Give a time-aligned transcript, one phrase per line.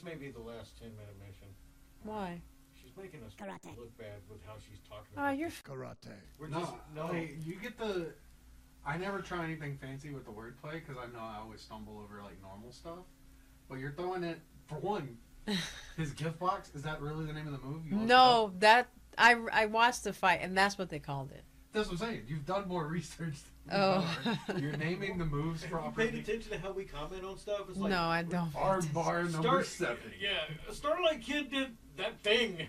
[0.00, 1.48] This may be the last 10 minute mission.
[2.04, 2.40] Why?
[2.80, 3.76] She's making us Karate.
[3.76, 5.50] look bad with how she's talking Oh, about you're.
[5.50, 5.60] this.
[5.62, 6.14] Karate.
[6.38, 7.06] We're No, just, no.
[7.08, 8.14] like, you get the.
[8.86, 12.22] I never try anything fancy with the wordplay because I know I always stumble over
[12.22, 13.00] like normal stuff.
[13.68, 15.18] But you're throwing it for one.
[15.98, 17.90] His gift box is that really the name of the movie?
[17.90, 18.18] You looked it up?
[18.52, 18.88] No, that
[19.18, 21.44] I I watched the fight, and that's what they called it.
[21.72, 22.22] That's what I'm saying.
[22.28, 23.34] You've done more research.
[23.66, 24.16] Than Oh.
[24.48, 24.58] are.
[24.58, 27.62] you're naming the moves Have you paid attention to how we comment on stuff?
[27.68, 28.54] It's like, no, I don't.
[28.56, 30.12] Arm bar number Star, seven.
[30.20, 32.66] yeah, Starlight Kid did that thing.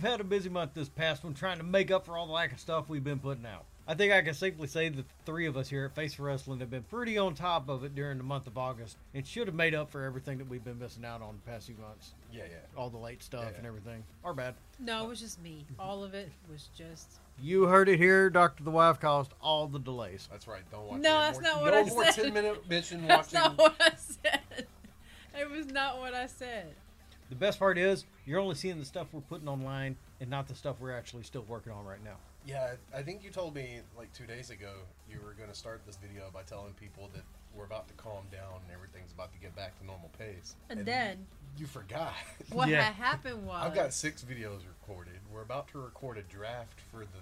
[0.00, 2.32] We've had a busy month this past one trying to make up for all the
[2.32, 3.64] lack of stuff we've been putting out.
[3.88, 6.22] I think I can safely say that the three of us here at Face for
[6.24, 9.48] Wrestling have been pretty on top of it during the month of August and should
[9.48, 12.12] have made up for everything that we've been missing out on the past few months.
[12.32, 12.58] Yeah, yeah.
[12.80, 13.56] All the late stuff Yeah.
[13.58, 14.04] and everything.
[14.22, 14.54] Our bad.
[14.78, 15.64] No, it was just me.
[15.80, 17.08] All of it was just.
[17.42, 18.30] You heard it here.
[18.30, 18.62] Dr.
[18.62, 20.28] The Wife caused all the delays.
[20.30, 20.62] That's right.
[20.70, 21.00] Don't watch.
[21.00, 22.22] No, that's more, not what I no I more said.
[22.24, 23.56] ten minute mission That's watching.
[23.56, 24.66] not what I said.
[25.40, 26.74] It was not what I said.
[27.28, 30.54] The best part is you're only seeing the stuff we're putting online and not the
[30.54, 32.16] stuff we're actually still working on right now.
[32.46, 34.72] Yeah, I I think you told me like two days ago
[35.10, 37.22] you were going to start this video by telling people that
[37.54, 40.54] we're about to calm down and everything's about to get back to normal pace.
[40.70, 41.26] And then
[41.58, 42.14] you forgot.
[42.52, 42.82] what Yeah.
[42.92, 45.18] happened was I've got six videos recorded.
[45.32, 47.20] We're about to record a draft for the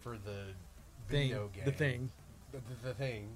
[0.00, 0.48] for the
[1.08, 1.64] Thing, video game.
[1.64, 2.10] the thing.
[2.52, 3.28] The, the, the thing.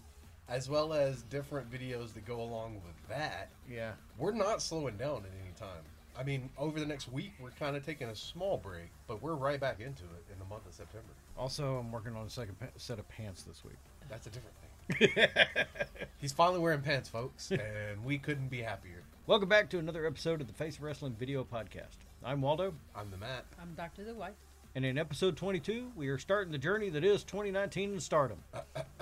[0.49, 3.51] As well as different videos that go along with that.
[3.71, 3.93] Yeah.
[4.17, 5.83] We're not slowing down at any time.
[6.19, 9.35] I mean, over the next week, we're kind of taking a small break, but we're
[9.35, 11.07] right back into it in the month of September.
[11.37, 13.77] Also, I'm working on a second pa- set of pants this week.
[14.09, 15.67] That's a different thing.
[16.19, 19.03] He's finally wearing pants, folks, and we couldn't be happier.
[19.27, 21.99] Welcome back to another episode of the Face of Wrestling Video Podcast.
[22.25, 23.45] I'm Waldo, I'm the Matt.
[23.61, 24.35] I'm Doctor the White.
[24.75, 28.39] and in episode 22, we are starting the journey that is 2019 in stardom.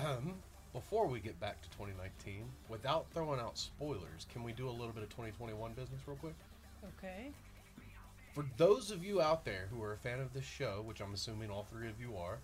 [0.77, 4.93] Before we get back to 2019, without throwing out spoilers, can we do a little
[4.93, 6.35] bit of 2021 business real quick?
[6.99, 7.31] Okay.
[8.35, 11.15] For those of you out there who are a fan of this show, which I'm
[11.15, 12.41] assuming all three of you are,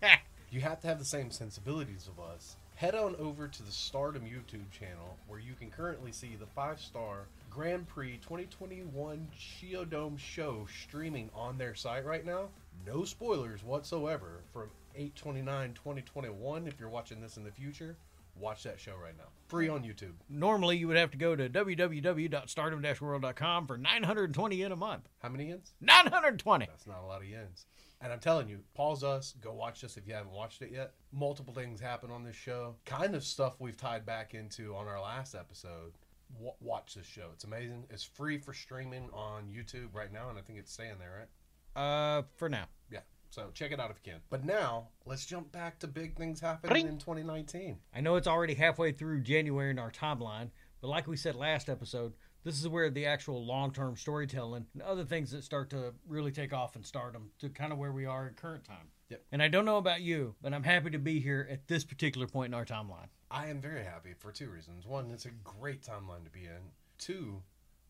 [0.50, 2.56] you have to have the same sensibilities of us.
[2.76, 6.80] Head on over to the Stardom YouTube channel where you can currently see the five
[6.80, 12.48] star Grand Prix 2021 Shiodome show streaming on their site right now.
[12.86, 16.66] No spoilers whatsoever from 829 2021.
[16.66, 17.96] If you're watching this in the future,
[18.34, 19.28] watch that show right now.
[19.46, 20.14] Free on YouTube.
[20.28, 25.08] Normally, you would have to go to www.stardom-world.com for 920 yen a month.
[25.22, 25.70] How many yens?
[25.80, 26.66] 920!
[26.66, 27.64] That's not a lot of yens.
[28.00, 30.92] And I'm telling you, pause us, go watch this if you haven't watched it yet.
[31.12, 32.76] Multiple things happen on this show.
[32.84, 35.92] Kind of stuff we've tied back into on our last episode.
[36.34, 37.30] W- watch this show.
[37.32, 37.84] It's amazing.
[37.90, 41.28] It's free for streaming on YouTube right now, and I think it's staying there,
[41.76, 41.80] right?
[41.80, 42.66] Uh, for now.
[42.90, 43.00] Yeah.
[43.30, 44.20] So check it out if you can.
[44.30, 47.78] But now, let's jump back to big things happening in 2019.
[47.94, 50.50] I know it's already halfway through January in our timeline,
[50.80, 54.82] but like we said last episode, this is where the actual long term storytelling and
[54.82, 58.06] other things that start to really take off in stardom to kind of where we
[58.06, 58.88] are in current time.
[59.10, 59.24] Yep.
[59.32, 62.26] And I don't know about you, but I'm happy to be here at this particular
[62.26, 63.08] point in our timeline.
[63.30, 64.86] I am very happy for two reasons.
[64.86, 66.72] One, it's a great timeline to be in.
[66.98, 67.42] Two,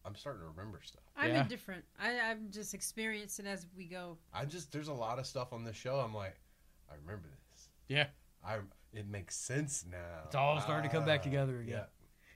[0.08, 1.02] I'm starting to remember stuff.
[1.16, 1.42] I'm Yeah.
[1.42, 1.84] indifferent.
[2.00, 4.16] I, I'm just experiencing as we go.
[4.32, 5.96] I just there's a lot of stuff on this show.
[6.00, 6.36] I'm like,
[6.90, 7.68] I remember this.
[7.88, 8.06] Yeah.
[8.44, 8.58] I
[8.94, 10.22] it makes sense now.
[10.24, 11.74] It's all starting to come back Ah, together again.
[11.80, 11.84] Yeah,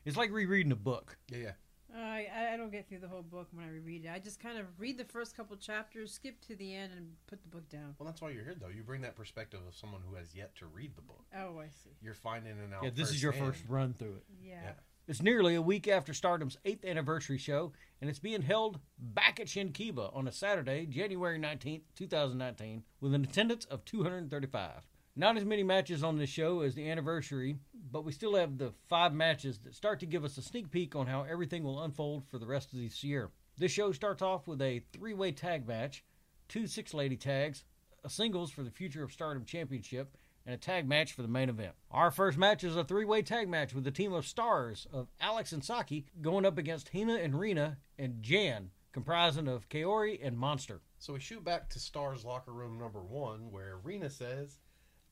[0.05, 1.17] It's like rereading a book.
[1.31, 1.53] yeah, yeah.
[1.95, 4.11] I I don't get through the whole book when I reread it.
[4.11, 7.43] I just kind of read the first couple chapters, skip to the end, and put
[7.43, 7.95] the book down.
[7.99, 8.69] Well, that's why you're here, though.
[8.69, 11.25] You bring that perspective of someone who has yet to read the book.
[11.39, 11.91] Oh, I see.
[12.03, 12.83] You're finding it out.
[12.85, 14.25] Yeah, this is your first run through it.
[14.43, 14.61] Yeah.
[14.63, 14.73] Yeah.
[15.09, 19.49] It's nearly a week after Stardom's 8th anniversary show, and it's being held back at
[19.49, 24.87] Shinkiba on a Saturday, January 19th, 2019, with an attendance of 235.
[25.17, 27.57] Not as many matches on this show as the anniversary,
[27.91, 30.95] but we still have the five matches that start to give us a sneak peek
[30.95, 33.33] on how everything will unfold for the rest of this year.
[33.59, 36.05] This show starts off with a three way tag match,
[36.49, 37.65] two six lady tags,
[38.05, 41.49] a singles for the Future of Stardom Championship, and a tag match for the main
[41.49, 41.75] event.
[41.91, 45.09] Our first match is a three way tag match with the team of stars of
[45.21, 50.37] Alex and Saki going up against Hina and Rena and Jan, comprising of Kaori and
[50.37, 50.81] Monster.
[50.99, 54.59] So we shoot back to Star's locker room number one, where Rena says,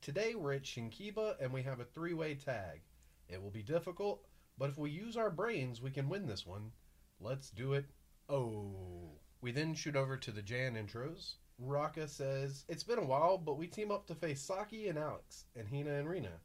[0.01, 2.81] Today we're at Shinkiba and we have a three way tag.
[3.29, 4.25] It will be difficult,
[4.57, 6.71] but if we use our brains, we can win this one.
[7.19, 7.85] Let's do it.
[8.27, 9.11] Oh.
[9.41, 11.35] We then shoot over to the Jan intros.
[11.63, 15.45] Raka says, It's been a while, but we team up to face Saki and Alex,
[15.55, 16.39] and Hina and Rena.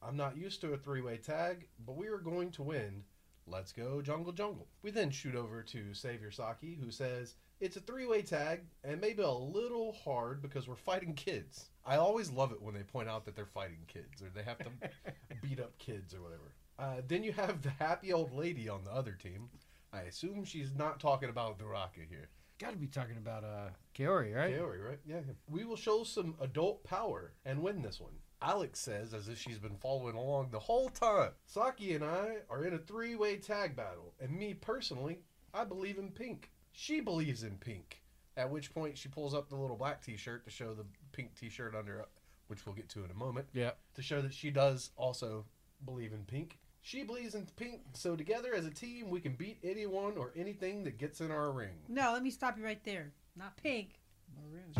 [0.00, 3.02] I'm not used to a three way tag, but we are going to win.
[3.46, 4.68] Let's go, Jungle Jungle.
[4.82, 9.00] We then shoot over to Savior Saki, who says, It's a three way tag, and
[9.00, 11.70] maybe a little hard because we're fighting kids.
[11.84, 14.58] I always love it when they point out that they're fighting kids, or they have
[14.58, 14.70] to
[15.42, 16.52] beat up kids, or whatever.
[16.78, 19.48] Uh, then you have the happy old lady on the other team.
[19.92, 22.28] I assume she's not talking about the Duraka here.
[22.62, 24.54] Got to be talking about uh, Kaori, right?
[24.54, 25.00] Kaori, right?
[25.04, 25.18] Yeah.
[25.50, 28.12] We will show some adult power and win this one.
[28.40, 31.30] Alex says, as if she's been following along the whole time.
[31.44, 35.18] Saki and I are in a three way tag battle, and me personally,
[35.52, 36.50] I believe in pink.
[36.70, 38.00] She believes in pink.
[38.36, 41.34] At which point, she pulls up the little black t shirt to show the pink
[41.34, 42.04] t shirt under,
[42.46, 43.72] which we'll get to in a moment, Yeah.
[43.94, 45.44] to show that she does also
[45.84, 46.58] believe in pink.
[46.84, 50.82] She believes in pink, so together as a team, we can beat anyone or anything
[50.82, 51.70] that gets in our ring.
[51.88, 53.12] No, let me stop you right there.
[53.36, 54.00] Not pink.
[54.36, 54.74] Maroon.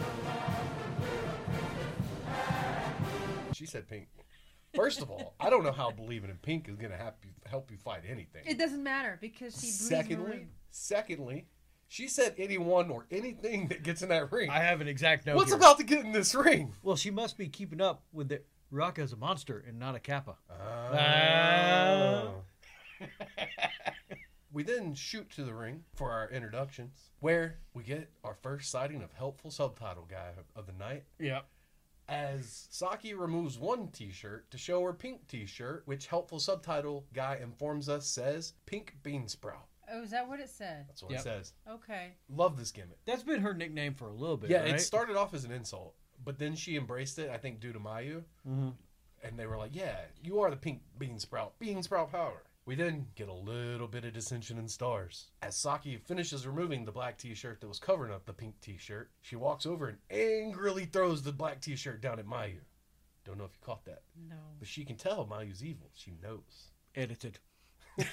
[3.53, 4.09] She said pink.
[4.75, 7.31] First of all, I don't know how believing in pink is going to help you,
[7.49, 8.43] help you fight anything.
[8.47, 10.49] It doesn't matter because she believes Secondly, maroon.
[10.71, 11.47] secondly,
[11.87, 14.51] she said anyone or anything that gets in that ring.
[14.51, 15.37] I have an exact note.
[15.37, 15.59] What's here.
[15.59, 16.73] about to get in this ring?
[16.83, 18.43] Well, she must be keeping up with the
[18.73, 20.37] Raka's a monster and not a kappa.
[20.51, 22.35] Oh.
[24.53, 29.03] we then shoot to the ring for our introductions, where we get our first sighting
[29.03, 31.05] of helpful subtitle guy of the night.
[31.19, 31.41] Yeah.
[32.09, 37.89] As Saki removes one t-shirt to show her pink t-shirt, which helpful subtitle guy informs
[37.89, 39.67] us says pink bean sprout.
[39.93, 40.87] Oh, is that what it said?
[40.89, 41.21] That's what Yep.
[41.21, 41.53] it says.
[41.69, 42.13] Okay.
[42.31, 42.99] Love this gimmick.
[43.05, 44.49] That's been her nickname for a little bit.
[44.51, 44.75] yeah, right?
[44.77, 47.81] it started off as an insult, but then she embraced it, I think due to
[47.81, 48.23] Mayu.
[48.47, 48.71] hmm
[49.23, 51.59] And they were like, yeah, you are the pink bean sprout.
[51.59, 52.43] Bean sprout power.
[52.65, 55.27] We then get a little bit of dissension in stars.
[55.43, 58.77] As Saki finishes removing the black t shirt that was covering up the pink t
[58.79, 62.61] shirt, she walks over and angrily throws the black t shirt down at Mayu.
[63.25, 64.03] Don't know if you caught that.
[64.29, 64.37] No.
[64.59, 65.91] But she can tell Mayu's evil.
[65.95, 66.71] She knows.
[66.95, 67.39] Edited.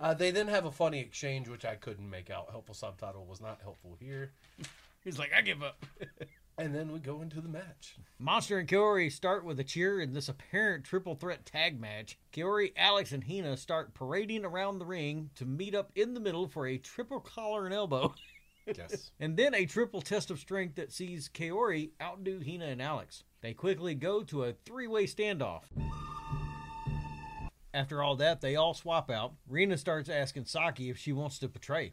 [0.00, 2.48] Uh, they then have a funny exchange, which I couldn't make out.
[2.50, 4.32] Helpful subtitle was not helpful here.
[5.04, 5.86] He's like, I give up.
[6.56, 7.96] And then we go into the match.
[8.18, 12.16] Monster and Kaori start with a cheer in this apparent triple threat tag match.
[12.32, 16.46] Kaori, Alex, and Hina start parading around the ring to meet up in the middle
[16.46, 18.14] for a triple collar and elbow,
[18.66, 19.10] Yes.
[19.20, 23.24] and then a triple test of strength that sees Kaori outdo Hina and Alex.
[23.40, 25.62] They quickly go to a three way standoff.
[27.74, 29.34] After all that, they all swap out.
[29.48, 31.92] Rena starts asking Saki if she wants to betray.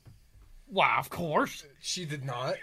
[0.67, 1.65] Why, of course.
[1.81, 2.55] she did not.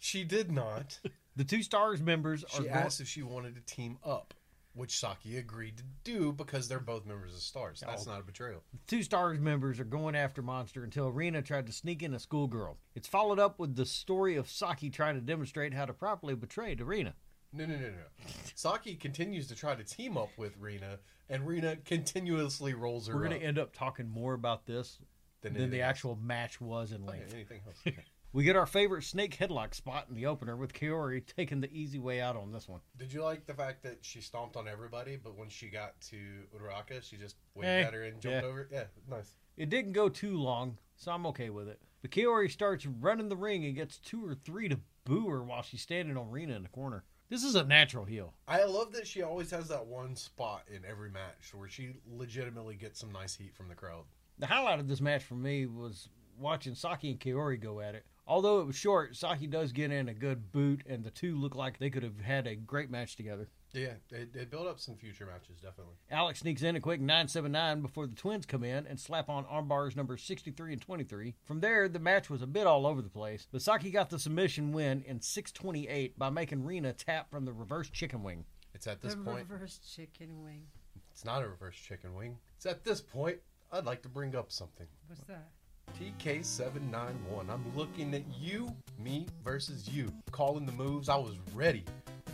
[0.00, 0.98] She did not.
[1.36, 4.34] The two stars members are She asked if she wanted to team up,
[4.74, 7.80] which Saki agreed to do because they're both members of Stars.
[7.84, 8.12] That's Oh.
[8.12, 8.62] not a betrayal.
[8.72, 12.18] The two stars members are going after Monster until Rena tried to sneak in a
[12.18, 12.78] schoolgirl.
[12.94, 16.74] It's followed up with the story of Saki trying to demonstrate how to properly betray
[16.76, 17.14] to Rena.
[17.52, 18.04] No, no, no, no.
[18.56, 20.98] Saki continues to try to team up with Rena,
[21.28, 23.30] and Rena continuously rolls her We're up.
[23.30, 24.98] going to end up talking more about this
[25.40, 27.34] than than the actual match was in Okay, length.
[27.34, 27.80] anything else?
[28.34, 32.00] We get our favorite snake headlock spot in the opener with Kaori taking the easy
[32.00, 32.80] way out on this one.
[32.98, 36.16] Did you like the fact that she stomped on everybody, but when she got to
[36.52, 38.48] Uraka, she just waved Eh, at her and jumped yeah.
[38.48, 38.68] over?
[38.72, 39.36] Yeah, nice.
[39.56, 41.80] It didn't go too long, so I'm okay with it.
[42.02, 45.62] But Kaori starts running the ring and gets two or three to boo her while
[45.62, 47.04] she's standing on Rena in the corner.
[47.28, 48.34] This is a natural heel.
[48.48, 52.74] I love that she always has that one spot in every match where she legitimately
[52.74, 54.06] gets some nice heat from the crowd.
[54.40, 58.04] The highlight of this match for me was watching Saki and Kaori go at it.
[58.26, 61.54] Although it was short, Saki does get in a good boot, and the two look
[61.54, 63.48] like they could have had a great match together.
[63.74, 65.94] Yeah, they, it built up some future matches, definitely.
[66.10, 69.96] Alex sneaks in a quick 979 before the twins come in and slap on armbars
[69.96, 71.34] number 63 and 23.
[71.44, 74.18] From there, the match was a bit all over the place, but Saki got the
[74.18, 78.44] submission win in 628 by making Rena tap from the reverse chicken wing.
[78.74, 79.46] It's at this the point.
[79.50, 80.62] reverse chicken wing.
[81.10, 82.38] It's not a reverse chicken wing.
[82.56, 83.38] It's at this point.
[83.72, 84.86] I'd like to bring up something.
[85.08, 85.48] What's that?
[85.98, 87.48] TK791.
[87.48, 90.12] I'm looking at you, me versus you.
[90.30, 91.08] Calling the moves.
[91.08, 91.84] I was ready.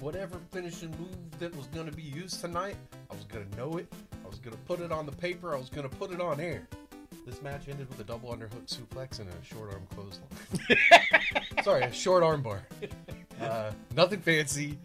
[0.01, 2.77] Whatever finishing move that was going to be used tonight,
[3.11, 3.93] I was going to know it.
[4.25, 5.55] I was going to put it on the paper.
[5.55, 6.67] I was going to put it on air.
[7.27, 11.55] This match ended with a double underhook suplex and a short arm clothesline.
[11.65, 12.63] Sorry, a short arm bar.
[13.41, 14.79] Uh, nothing fancy,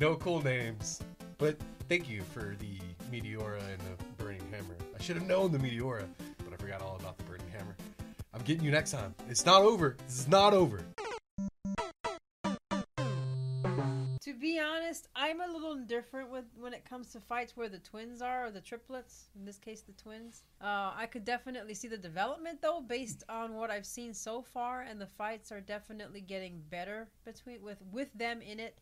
[0.00, 1.00] no cool names.
[1.38, 1.56] But
[1.88, 2.76] thank you for the
[3.08, 4.74] Meteora and the Burning Hammer.
[4.98, 6.06] I should have known the Meteora,
[6.44, 7.76] but I forgot all about the Burning Hammer.
[8.40, 9.14] I'm getting you next time.
[9.28, 9.98] It's not over.
[10.06, 10.82] This is not over.
[14.22, 17.80] To be honest, I'm a little indifferent with when it comes to fights where the
[17.80, 19.28] twins are or the triplets.
[19.38, 20.44] In this case, the twins.
[20.58, 24.80] Uh, I could definitely see the development though, based on what I've seen so far,
[24.88, 28.78] and the fights are definitely getting better between with with them in it,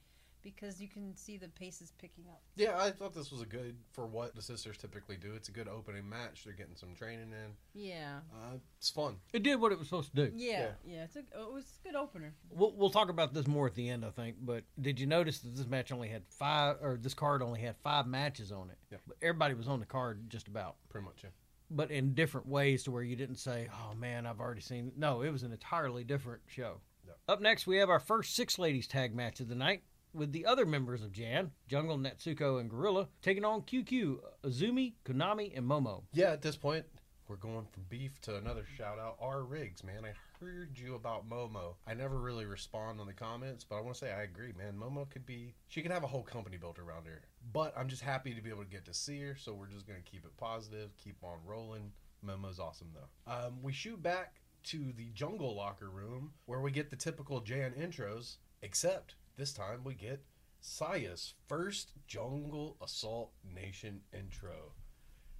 [0.54, 2.40] because you can see the pace is picking up.
[2.56, 5.32] Yeah, I thought this was a good for what the sisters typically do.
[5.34, 6.44] It's a good opening match.
[6.44, 7.52] They're getting some training in.
[7.74, 9.16] Yeah, Uh, it's fun.
[9.32, 10.32] It did what it was supposed to do.
[10.36, 11.04] yeah, yeah.
[11.04, 12.34] It's a it was a good opener.
[12.50, 14.36] We'll, we'll talk about this more at the end, I think.
[14.40, 17.76] But did you notice that this match only had five, or this card only had
[17.82, 18.78] five matches on it?
[18.90, 18.98] Yeah.
[19.06, 21.30] But everybody was on the card just about, Pretty much, yeah.
[21.70, 25.22] but in different ways to where you didn't say, "Oh man, I've already seen." No,
[25.22, 26.80] it was an entirely different show.
[27.06, 27.12] Yeah.
[27.28, 29.82] Up next, we have our first six ladies tag match of the night.
[30.18, 35.56] With the other members of Jan, Jungle, Natsuko, and Gorilla taking on QQ, Azumi, Konami,
[35.56, 36.02] and Momo.
[36.12, 36.84] Yeah, at this point,
[37.28, 39.16] we're going from beef to another shout out.
[39.20, 40.04] R Riggs, man.
[40.04, 41.76] I heard you about Momo.
[41.86, 44.74] I never really respond on the comments, but I want to say I agree, man.
[44.76, 47.22] Momo could be, she could have a whole company built around her.
[47.52, 49.86] But I'm just happy to be able to get to see her, so we're just
[49.86, 51.92] going to keep it positive, keep on rolling.
[52.26, 53.32] Momo's awesome, though.
[53.32, 57.72] Um, we shoot back to the jungle locker room where we get the typical Jan
[57.78, 60.20] intros, except this time we get
[60.60, 64.72] Saya's first Jungle Assault Nation intro.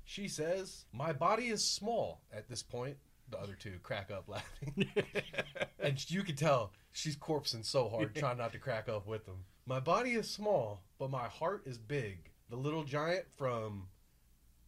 [0.04, 2.22] She says, My body is small.
[2.32, 2.96] At this point,
[3.28, 4.88] the other two crack up laughing.
[5.80, 9.44] and you can tell she's corpsing so hard, trying not to crack up with them.
[9.66, 12.30] My body is small, but my heart is big.
[12.48, 13.88] The little giant from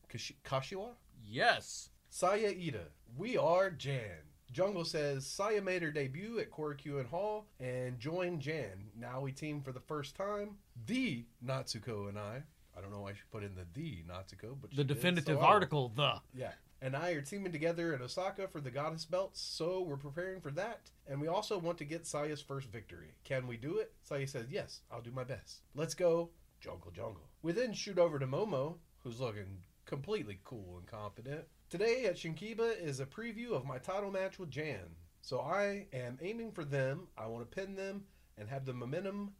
[0.09, 0.91] Kashi- Kashiwa?
[1.25, 1.89] Yes.
[2.11, 4.30] Saya Iida, we are Jan.
[4.53, 8.91] Jungle says Saya made her debut at Korakuen Hall and joined Jan.
[8.99, 10.57] Now we team for the first time.
[10.87, 12.43] The Natsuko and I.
[12.77, 15.93] I don't know why she put in the the Natsuko, but The definitive so article,
[15.95, 16.21] the.
[16.35, 16.53] Yeah.
[16.83, 20.51] And I are teaming together in Osaka for the goddess belts, so we're preparing for
[20.53, 20.91] that.
[21.07, 23.13] And we also want to get Saya's first victory.
[23.23, 23.93] Can we do it?
[24.03, 25.61] Saya says, Yes, I'll do my best.
[25.75, 27.29] Let's go, Jungle Jungle.
[27.43, 31.45] We then shoot over to Momo, who's looking completely cool and confident.
[31.71, 34.97] Today at Shinkiba is a preview of my title match with Jan.
[35.23, 37.07] So I am aiming for them.
[37.17, 38.03] I want to pin them
[38.37, 39.35] and have the momentum.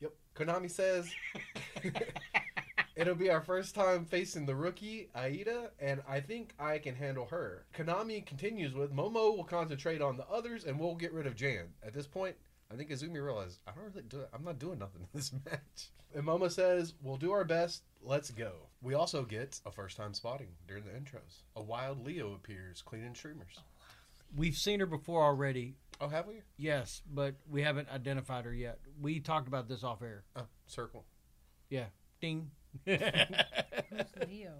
[0.00, 0.12] Yep.
[0.34, 1.10] Konami says
[2.96, 7.24] It'll be our first time facing the rookie, Aida, and I think I can handle
[7.30, 7.64] her.
[7.72, 11.68] Konami continues with Momo will concentrate on the others and we'll get rid of Jan.
[11.82, 12.36] At this point,
[12.70, 14.28] I think Azumi realized I don't really do it.
[14.34, 15.92] I'm not doing nothing in this match.
[16.14, 17.84] And Momo says, We'll do our best.
[18.02, 18.68] Let's go.
[18.82, 21.42] We also get a first time spotting during the intros.
[21.54, 23.60] A wild Leo appears cleaning streamers.
[24.34, 25.76] We've seen her before already.
[26.00, 26.42] Oh, have we?
[26.56, 28.80] Yes, but we haven't identified her yet.
[29.00, 30.24] We talked about this off air.
[30.34, 31.04] Oh, circle.
[31.70, 31.86] Yeah.
[32.20, 32.50] Ding.
[32.84, 34.52] Who's Leo?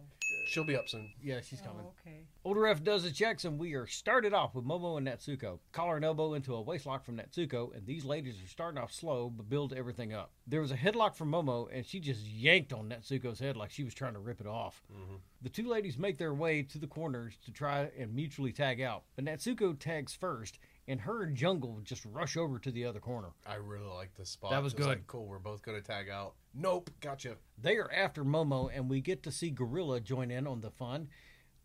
[0.47, 1.11] She'll be up soon.
[1.23, 1.85] yeah, she's coming.
[1.87, 2.27] Oh, okay.
[2.45, 5.61] Older ref does the checks, and we are started off with Momo and Natsuko.
[5.73, 9.31] Collar and elbow into a waistlock from Natsuko, and these ladies are starting off slow
[9.35, 10.31] but build everything up.
[10.47, 13.85] There was a headlock from Momo, and she just yanked on Natsuko's head like she
[13.85, 14.83] was trying to rip it off.
[14.93, 15.17] Mm-hmm.
[15.41, 19.05] The two ladies make their way to the corners to try and mutually tag out,
[19.17, 23.29] but Natsuko tags first, and her and Jungle just rush over to the other corner.
[23.47, 24.51] I really like this spot.
[24.51, 24.87] That was It good.
[24.87, 25.27] like, cool.
[25.27, 26.35] We're both going to tag out.
[26.55, 26.91] Nope.
[27.01, 27.37] Gotcha.
[27.61, 31.09] They are after Momo, and we get to see Gorilla join in on the fun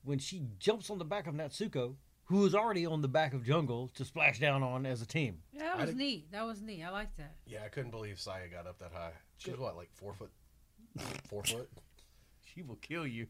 [0.04, 1.96] when she jumps on the back of Natsuko,
[2.26, 5.40] who is already on the back of Jungle, to splash down on as a team.
[5.52, 6.32] Yeah, that was did- neat.
[6.32, 6.84] That was neat.
[6.84, 7.36] I like that.
[7.46, 9.14] Yeah, I couldn't believe Saya got up that high.
[9.38, 10.32] She's what, like four foot?
[11.30, 11.70] Four foot?
[12.56, 13.28] She will kill you.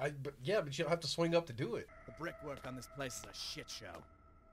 [0.00, 1.86] I, I, but yeah, but she'll have to swing up to do it.
[2.06, 4.02] The brickwork on this place is a shit show.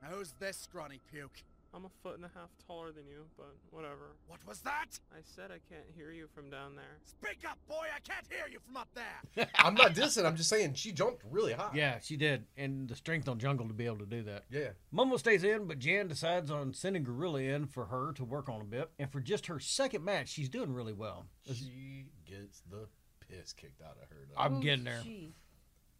[0.01, 1.43] Now who's this scrawny puke?
[1.73, 4.15] I'm a foot and a half taller than you, but whatever.
[4.27, 4.99] What was that?
[5.13, 6.97] I said I can't hear you from down there.
[7.05, 7.85] Speak up, boy!
[7.95, 9.47] I can't hear you from up there!
[9.55, 10.25] I'm not dissing.
[10.25, 11.71] I'm just saying she jumped really high.
[11.73, 14.43] Yeah, she did, and the strength on Jungle to be able to do that.
[14.49, 14.69] Yeah.
[14.93, 18.59] Momo stays in, but Jan decides on sending Gorilla in for her to work on
[18.59, 18.89] a bit.
[18.99, 21.27] And for just her second match, she's doing really well.
[21.45, 22.87] She gets the
[23.29, 24.27] piss kicked out of her.
[24.27, 24.41] Though.
[24.41, 24.99] I'm getting there.
[25.03, 25.35] she?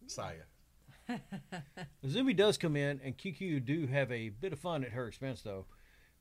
[0.06, 0.34] Saya.
[2.04, 5.42] Azumi does come in, and QQ do have a bit of fun at her expense,
[5.42, 5.66] though.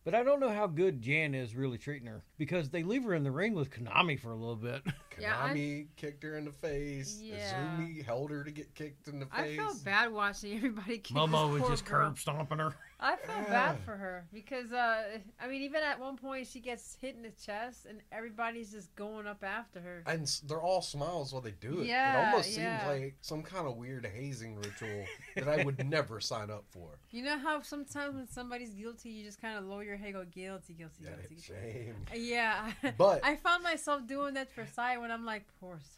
[0.04, 3.14] But I don't know how good Jan is really treating her because they leave her
[3.14, 4.82] in the ring with Konami for a little bit.
[5.20, 7.20] Yeah, I- Konami kicked her in the face.
[7.22, 7.54] Yeah.
[7.78, 9.54] Azumi held her to get kicked in the face.
[9.54, 10.98] I felt bad watching everybody.
[10.98, 12.08] kick Momo was just girl.
[12.08, 12.74] curb stomping her.
[13.04, 16.96] I felt bad for her because, uh, I mean, even at one point she gets
[17.02, 20.04] hit in the chest and everybody's just going up after her.
[20.06, 21.88] And s- they're all smiles while they do it.
[21.88, 22.80] Yeah, it almost yeah.
[22.88, 25.06] seems like some kind of weird hazing ritual
[25.36, 27.00] that I would never sign up for.
[27.10, 30.24] You know how sometimes when somebody's guilty, you just kind of lower your head, go
[30.26, 31.42] guilty, guilty, Yeah, guilty.
[31.42, 31.96] shame.
[32.16, 35.98] Yeah, But- I found myself doing that for Saya when I'm like, poor Saya.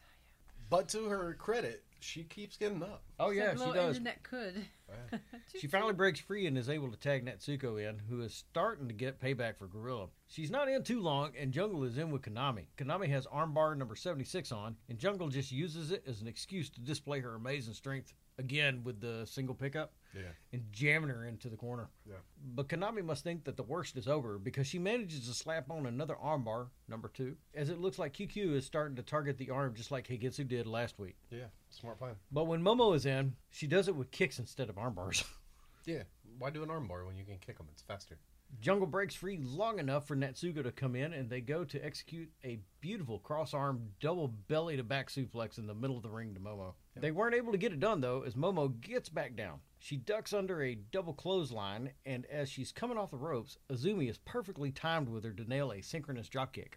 [0.69, 3.03] But to her credit, she keeps getting up.
[3.19, 3.97] Oh yeah, Said she low does.
[3.97, 4.65] internet could.
[5.59, 8.93] She finally breaks free and is able to tag Natsuko in, who is starting to
[8.93, 10.07] get payback for Gorilla.
[10.27, 12.67] She's not in too long, and Jungle is in with Konami.
[12.77, 16.81] Konami has armbar number 76 on, and Jungle just uses it as an excuse to
[16.81, 20.21] display her amazing strength again with the single pickup Yeah.
[20.51, 21.87] and jamming her into the corner.
[22.07, 22.17] Yeah.
[22.55, 25.85] But Konami must think that the worst is over because she manages to slap on
[25.85, 29.73] another armbar, number two, as it looks like QQ is starting to target the arm
[29.75, 31.15] just like Higetsu did last week.
[31.31, 31.45] Yeah.
[31.69, 32.15] Smart plan.
[32.31, 35.23] But when Momo is in, she does it with kicks instead of armbars.
[35.85, 36.03] Yeah.
[36.39, 37.67] Why do an armbar when you can kick them?
[37.71, 38.17] It's faster.
[38.61, 42.29] Jungle breaks free long enough for Natsuko to come in, and they go to execute
[42.45, 46.33] a beautiful cross arm double belly to back suplex in the middle of the ring
[46.35, 46.73] to Momo.
[46.95, 49.59] They weren't able to get it done, though, as Momo gets back down.
[49.83, 54.17] She ducks under a double clothesline, and as she's coming off the ropes, Azumi is
[54.17, 56.75] perfectly timed with her to nail a synchronous dropkick.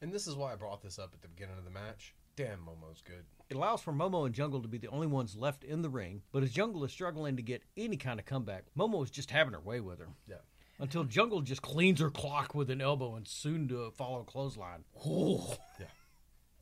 [0.00, 2.14] And this is why I brought this up at the beginning of the match.
[2.34, 3.26] Damn, Momo's good.
[3.50, 6.22] It allows for Momo and Jungle to be the only ones left in the ring,
[6.32, 9.52] but as Jungle is struggling to get any kind of comeback, Momo is just having
[9.52, 10.08] her way with her.
[10.26, 10.36] Yeah.
[10.78, 14.84] Until Jungle just cleans her clock with an elbow and soon to follow clothesline.
[15.06, 15.42] Ooh.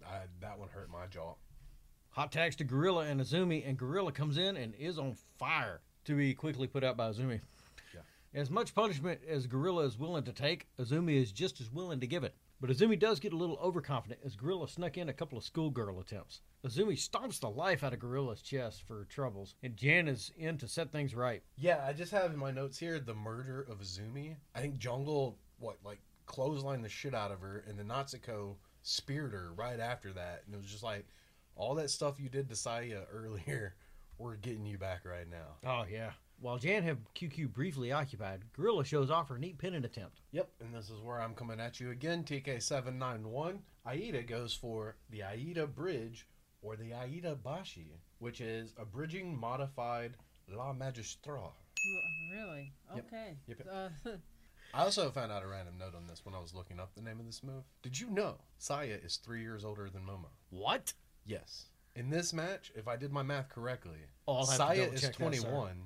[0.04, 1.34] I, that one hurt my jaw.
[2.14, 6.14] Hot tags to Gorilla and Azumi, and Gorilla comes in and is on fire to
[6.14, 7.40] be quickly put out by Azumi.
[7.92, 8.02] Yeah.
[8.32, 12.06] As much punishment as Gorilla is willing to take, Azumi is just as willing to
[12.06, 12.36] give it.
[12.60, 15.98] But Azumi does get a little overconfident as Gorilla snuck in a couple of schoolgirl
[15.98, 16.42] attempts.
[16.64, 20.68] Azumi stomps the life out of Gorilla's chest for troubles, and Jan is in to
[20.68, 21.42] set things right.
[21.56, 24.36] Yeah, I just have in my notes here the murder of Azumi.
[24.54, 29.32] I think Jungle, what, like, clotheslined the shit out of her, and then Natsuko speared
[29.32, 30.44] her right after that.
[30.46, 31.06] And it was just like,
[31.56, 33.74] all that stuff you did to Saya earlier,
[34.18, 35.68] we're getting you back right now.
[35.68, 36.10] Oh, yeah.
[36.40, 40.20] While Jan had QQ briefly occupied, Gorilla shows off her neat pennant attempt.
[40.32, 42.24] Yep, and this is where I'm coming at you again.
[42.24, 43.58] TK791.
[43.86, 46.26] Aida goes for the Aida Bridge
[46.60, 50.16] or the Aida Bashi, which is a bridging modified
[50.48, 51.54] La Magistral.
[52.32, 52.72] Really?
[52.94, 53.06] Yep.
[53.06, 53.36] Okay.
[53.46, 53.68] Yep.
[53.70, 54.10] Uh,
[54.74, 57.02] I also found out a random note on this when I was looking up the
[57.02, 57.62] name of this move.
[57.82, 60.30] Did you know Saya is three years older than Momo?
[60.50, 60.92] What?
[61.26, 61.66] Yes.
[61.96, 64.94] In this match, if I did my math correctly, Oh, I'll have to Saya double
[64.94, 65.82] is check that, 21,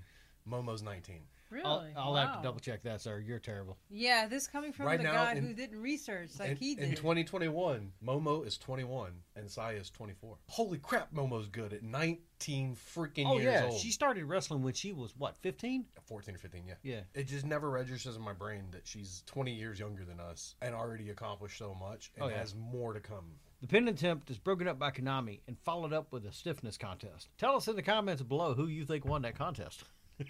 [0.49, 1.21] Momo's 19.
[1.51, 1.65] really?
[1.67, 3.19] I'll, I'll have to double check that, sir.
[3.19, 3.77] You're terrible.
[3.91, 6.73] Yeah, this coming from Right the now, guy in- who didn't research like in, he
[6.73, 6.97] in did.
[6.97, 10.37] 2021, Momo is 21 and Saya is 24.
[10.49, 13.67] Holy crap, Momo's good at 19 freaking Oh, years yeah.
[13.69, 13.79] old.
[13.81, 15.85] She started wrestling when she was, what, 15?
[16.07, 16.75] 14 or 15, yeah.
[16.83, 17.01] Yeah.
[17.15, 20.75] It just never registers in my brain that she's 20 years younger than us and
[20.75, 22.39] already accomplished so much and Oh, yeah.
[22.39, 23.33] has more to come.
[23.61, 27.29] The pin attempt is broken up by Konami and followed up with a stiffness contest.
[27.39, 29.85] Tell us in the comments below who you think won that contest.
[30.19, 30.25] The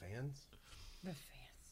[0.00, 0.46] fans?
[1.02, 1.16] the fans.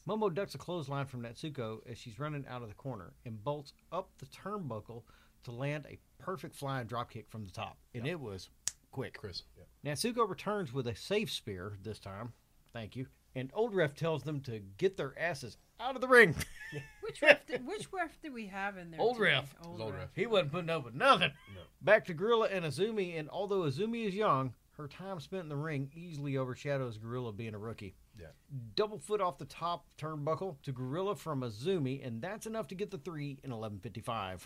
[0.07, 3.73] Momo ducks a clothesline from Natsuko as she's running out of the corner and bolts
[3.91, 5.03] up the turnbuckle
[5.43, 7.77] to land a perfect flying dropkick from the top.
[7.93, 8.49] And it was
[8.91, 9.17] quick.
[9.17, 9.43] Chris.
[9.57, 9.93] Yeah.
[9.93, 12.33] Natsuko returns with a safe spear this time.
[12.73, 13.07] Thank you.
[13.35, 16.35] And Old Ref tells them to get their asses out of the ring.
[17.01, 17.45] Which ref?
[17.45, 18.99] Did, which ref did we have in there?
[18.99, 19.31] Old today?
[19.33, 19.53] ref.
[19.63, 19.99] Old, Old ref.
[20.01, 20.09] ref.
[20.15, 21.31] He wasn't putting up with nothing.
[21.53, 21.61] No.
[21.81, 25.55] Back to Gorilla and Azumi, and although Azumi is young, her time spent in the
[25.55, 27.93] ring easily overshadows Gorilla being a rookie.
[28.19, 28.27] Yeah.
[28.75, 32.89] Double foot off the top turnbuckle to Gorilla from Azumi, and that's enough to get
[32.89, 34.39] the three in 11.55.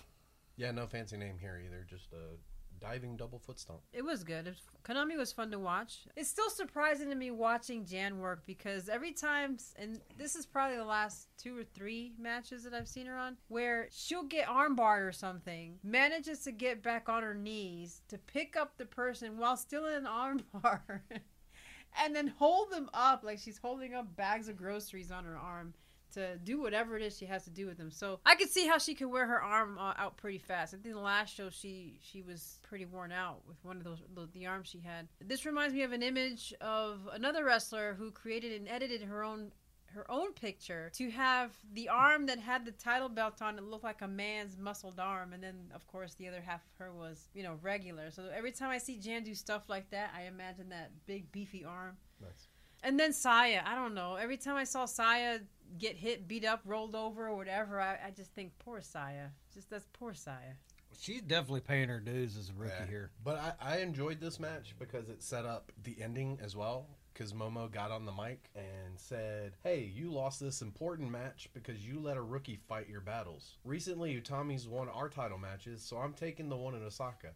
[0.58, 1.86] Yeah, no fancy name here either.
[1.90, 2.36] Just a
[2.80, 3.80] diving double foot stomp.
[3.94, 4.48] It was good.
[4.48, 6.06] It Konami was fun to watch.
[6.16, 10.78] It's still surprising to me watching Jan work because every time, and this is probably
[10.78, 15.08] the last two or three matches that I've seen her on, where she'll get armbarred
[15.08, 19.58] or something, manages to get back on her knees to pick up the person while
[19.58, 21.02] still in an armbar,
[22.02, 25.74] and then hold them up like she's holding up bags of groceries on her arm
[26.14, 27.92] to do whatever it is she has to do with them.
[27.92, 30.74] So I could see how she could wear her arm uh, out pretty fast.
[30.74, 34.00] I think the last show she she was pretty worn out with one of those
[34.14, 35.08] the, the arms she had.
[35.24, 39.52] This reminds me of an image of another wrestler who created and edited her own
[39.92, 43.84] her own picture to have the arm that had the title belt on it look
[43.84, 47.30] like a man's muscled arm and then of course the other half of her was
[47.34, 50.70] you know regular so every time i see jan do stuff like that i imagine
[50.70, 52.48] that big beefy arm Nice.
[52.84, 54.16] And then Saya, I don't know.
[54.16, 55.40] Every time I saw Saya
[55.78, 59.28] get hit, beat up, rolled over, or whatever, I, I just think, poor Saya.
[59.54, 60.54] Just that's poor Saya.
[61.00, 62.86] She's definitely paying her dues as a rookie Yeah.
[62.88, 63.12] here.
[63.24, 66.88] But I, I enjoyed this match because it set up the ending as well.
[67.14, 71.84] Because Momo got on the mic and said, Hey, you lost this important match because
[71.86, 73.58] you let a rookie fight your battles.
[73.66, 77.30] Recently, Utami's won our title matches, so I'm taking the one in Osaka.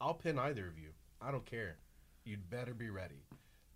[0.00, 0.88] I'll pin either of you.
[1.22, 1.76] I don't care.
[2.24, 3.22] You'd better be ready.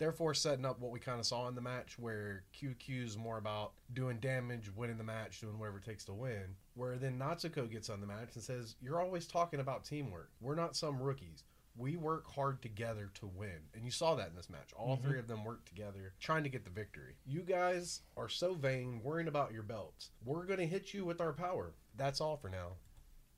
[0.02, 3.74] Therefore, setting up what we kind of saw in the match where QQ's more about
[3.94, 6.56] doing damage, winning the match, doing whatever it takes to win.
[6.74, 10.32] Where then Natsuko gets on the match and says, You're always talking about teamwork.
[10.40, 11.44] We're not some rookies.
[11.76, 13.60] We work hard together to win.
[13.74, 14.72] And you saw that in this match.
[14.76, 15.02] All Mhm.
[15.02, 17.14] three of them worked together trying to get the victory.
[17.24, 20.10] You guys are so vain, worrying about your belts.
[20.24, 21.76] We're going to hit you with our power.
[21.94, 22.78] That's all for now.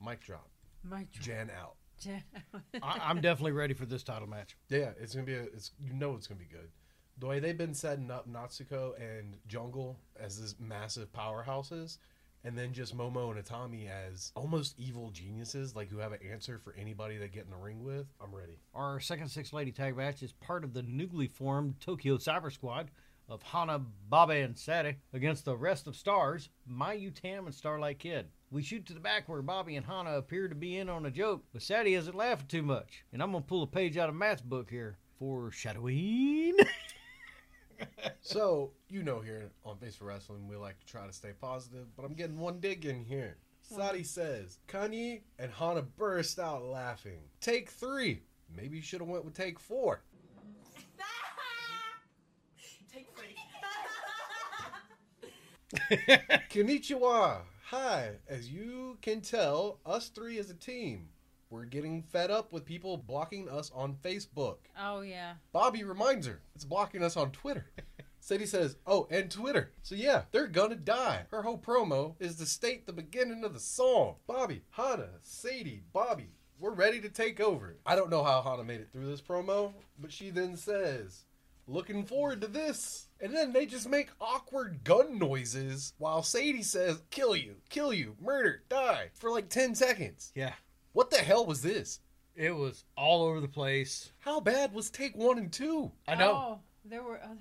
[0.01, 0.49] Mic drop.
[0.81, 1.75] My Jan out.
[2.81, 4.55] I, I'm definitely ready for this title match.
[4.69, 5.43] Yeah, it's gonna be a.
[5.43, 6.69] It's you know it's gonna be good.
[7.17, 11.97] The way they've been setting up Natsuko and Jungle as this massive powerhouses,
[12.43, 16.59] and then just Momo and Utami as almost evil geniuses, like who have an answer
[16.59, 18.07] for anybody they get in the ring with.
[18.21, 18.59] I'm ready.
[18.73, 22.91] Our second six lady tag match is part of the newly formed Tokyo Cyber Squad
[23.27, 23.79] of Hana,
[24.11, 28.27] Babe, and Sadie against the rest of stars, Mayu Tam and Starlight Kid.
[28.51, 31.11] We shoot to the back where Bobby and Hana appear to be in on a
[31.11, 33.03] joke, but Sadie isn't laughing too much.
[33.11, 34.97] And I'm gonna pull a page out of Matt's book here.
[35.19, 36.55] Foreshadowing.
[38.21, 41.87] So you know here on Face for Wrestling, we like to try to stay positive,
[41.95, 43.37] but I'm getting one dig in here.
[43.61, 47.19] Sadie says Kanye and Hana burst out laughing.
[47.41, 48.23] Take three.
[48.55, 50.03] Maybe you should have went with take four.
[52.93, 53.35] Take three.
[56.49, 57.41] Konnichiwa.
[57.69, 58.11] Hi.
[58.27, 61.09] As you can tell, us three as a team,
[61.49, 64.57] we're getting fed up with people blocking us on Facebook.
[64.79, 65.33] oh yeah.
[65.51, 67.65] Bobby reminds her it's blocking us on Twitter.
[68.19, 69.71] Sadie says, oh, and Twitter.
[69.81, 71.25] So yeah, they're gonna die.
[71.31, 74.17] Her whole promo is to state the beginning of the song.
[74.27, 77.77] Bobby, Hana, Sadie, Bobby, we're ready to take over.
[77.83, 81.23] I don't know how Hana made it through this promo, but she then says,
[81.67, 83.07] looking forward to this.
[83.21, 88.15] And then they just make awkward gun noises while Sadie says, kill you, kill you,
[88.21, 90.31] murder, die, for like 10 seconds.
[90.35, 90.53] yeah,
[90.93, 91.99] What the hell was this?
[92.35, 94.11] it was all over the place.
[94.19, 95.91] How bad was take one and two?
[96.05, 96.31] I know.
[96.33, 97.39] Oh, there were others.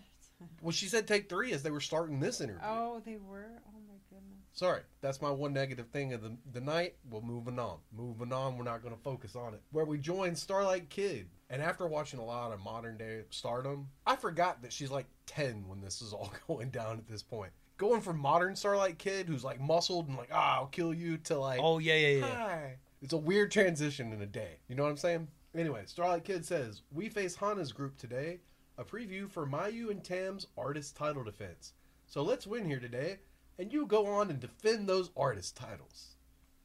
[0.63, 2.63] Well, she said take three as they were starting this interview.
[2.65, 3.47] Oh, they were.
[3.67, 3.74] Oh my
[4.11, 4.38] goodness.
[4.53, 6.95] Sorry, that's my one negative thing of the, the night.
[7.11, 7.79] We're moving on.
[7.93, 9.62] Moving on, we're not going to focus on it.
[9.73, 11.29] Where we join Starlight Kid.
[11.51, 15.64] And after watching a lot of modern day stardom, I forgot that she's like 10
[15.69, 17.53] when this is all going down at this point.
[17.77, 21.38] Going from modern Starlight Kid, who's like muscled and like, ah, I'll kill you, to
[21.38, 22.35] like, Oh yeah, yeah, yeah.
[22.35, 22.77] Hi.
[23.03, 24.59] It's a weird transition in a day.
[24.69, 25.29] You know what I'm saying?
[25.57, 28.40] Anyway, Starlight Kid says, We face Hana's group today.
[28.79, 31.75] A preview for Mayu and Tam's artist title defense.
[32.07, 33.19] So let's win here today,
[33.59, 36.17] and you go on and defend those artist titles.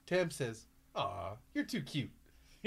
[0.05, 2.11] Tam says, Aw, you're too cute.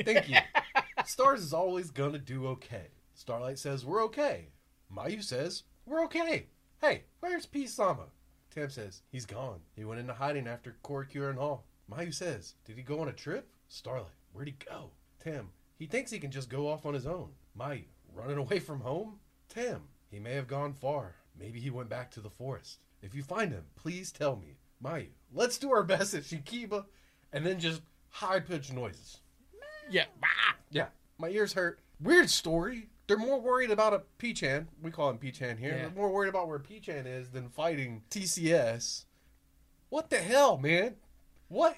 [0.05, 0.37] Thank you.
[1.05, 2.89] Stars is always gonna do okay.
[3.15, 4.49] Starlight says, We're okay.
[4.95, 6.47] Mayu says, We're okay.
[6.81, 8.07] Hey, where's P Sama?
[8.55, 9.61] Tam says, He's gone.
[9.75, 11.65] He went into hiding after Korakuen Hall.
[11.91, 13.49] Mayu says, Did he go on a trip?
[13.69, 14.91] Starlight, where'd he go?
[15.23, 17.31] Tam, he thinks he can just go off on his own.
[17.59, 19.19] Mayu, running away from home?
[19.49, 21.17] Tam, he may have gone far.
[21.39, 22.79] Maybe he went back to the forest.
[23.03, 24.57] If you find him, please tell me.
[24.83, 26.85] Mayu, let's do our best at Shinkiba,
[27.33, 29.19] and then just high pitched noises.
[29.91, 30.05] Yeah.
[30.71, 30.87] Yeah,
[31.19, 31.81] my ears hurt.
[32.01, 32.89] Weird story.
[33.07, 34.69] They're more worried about a P-Chan.
[34.81, 35.73] We call him P-Chan here.
[35.73, 35.83] Yeah.
[35.83, 39.05] They're more worried about where P-Chan is than fighting TCS.
[39.91, 40.97] What the hell, man?
[41.49, 41.77] What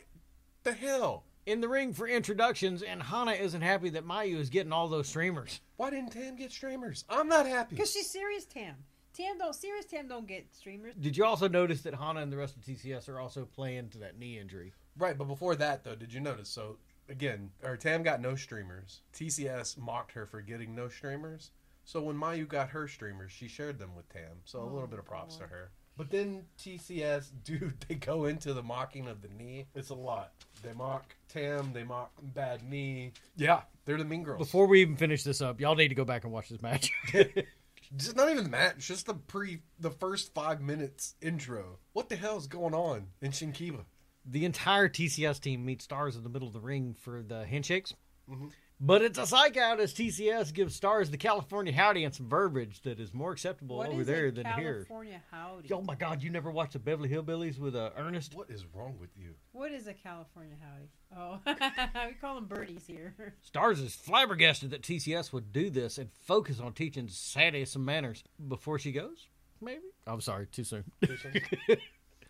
[0.63, 1.25] the hell?
[1.47, 5.09] In the ring for introductions, and Hana isn't happy that Mayu is getting all those
[5.09, 5.61] streamers.
[5.77, 7.05] Why didn't Tam get streamers?
[7.09, 7.75] I'm not happy.
[7.75, 8.77] Because she's serious Tam.
[9.15, 10.95] Tam don't serious Tam don't get streamers.
[11.01, 13.99] Did you also notice that Hana and the rest of TCS are also playing to
[13.99, 14.73] that knee injury?
[14.99, 16.49] Right, but before that though, did you notice?
[16.49, 16.77] So
[17.09, 19.03] again, or Tam got no streamers.
[19.15, 21.51] TCS mocked her for getting no streamers.
[21.85, 24.41] So when Mayu got her streamers, she shared them with Tam.
[24.45, 25.71] So a little oh, bit of props to her.
[25.97, 29.67] But then TCS, dude, they go into the mocking of the knee.
[29.75, 30.33] It's a lot.
[30.63, 31.73] They mock Tam.
[31.73, 33.13] They mock Bad Knee.
[33.37, 34.39] Yeah, they're the mean girls.
[34.39, 36.91] Before we even finish this up, y'all need to go back and watch this match.
[37.97, 41.79] just not even the match, just the pre, the first five minutes intro.
[41.93, 43.85] What the hell is going on in Shinkiba?
[44.27, 47.93] the entire TCS team meets Stars in the middle of the ring for the handshakes.
[48.29, 48.53] Mhm.
[48.87, 52.83] But it's a psych out as TCS gives Stars the California howdy and some verbiage
[52.83, 54.85] that is more acceptable What over there a than here.
[54.85, 55.73] California howdy?
[55.73, 58.35] Oh my God, you never watched the Beverly Hillbillies with uh, Ernest?
[58.35, 59.37] What is wrong with you?
[59.53, 60.91] What is a California howdy?
[61.17, 61.41] Oh,
[62.09, 63.15] we call them birdies here.
[63.41, 68.23] Stars is flabbergasted that TCS would do this and focus on teaching Sadie some manners
[68.49, 69.29] before she goes.
[69.63, 69.81] Maybe.
[70.07, 70.85] I'm sorry, too soon.
[71.03, 71.41] Too soon?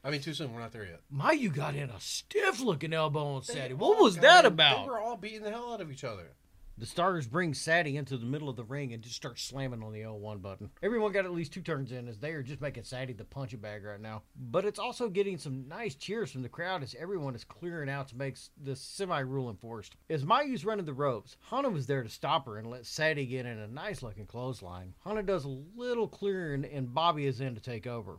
[0.05, 0.53] I mean, too soon.
[0.53, 1.01] We're not there yet.
[1.11, 3.75] My, you got in a stiff looking elbow on Sadie.
[3.75, 4.85] What was that in- about?
[4.85, 6.29] They were all beating the hell out of each other.
[6.76, 9.92] The Stars bring Sadie into the middle of the ring and just start slamming on
[9.92, 10.70] the L1 button.
[10.82, 13.60] Everyone got at least two turns in as they are just making Sadie the punching
[13.60, 14.22] bag right now.
[14.34, 18.08] But it's also getting some nice cheers from the crowd as everyone is clearing out
[18.08, 19.94] to make this semi rule enforced.
[20.10, 23.46] As Mayu's running the ropes, Hana was there to stop her and let Sadie get
[23.46, 24.94] in a nice looking clothesline.
[25.04, 28.18] Hana does a little clearing and Bobby is in to take over.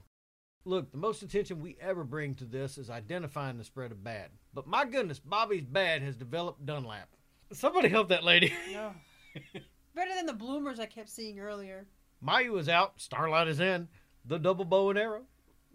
[0.63, 4.29] Look, the most attention we ever bring to this is identifying the spread of bad.
[4.53, 7.09] But my goodness, Bobby's bad has developed Dunlap.
[7.55, 8.53] Somebody help that lady.
[8.71, 8.91] No.
[9.95, 11.85] Better than the bloomers I kept seeing earlier.
[12.25, 12.93] Mayu is out.
[12.97, 13.87] Starlight is in.
[14.25, 15.23] The double bow and arrow.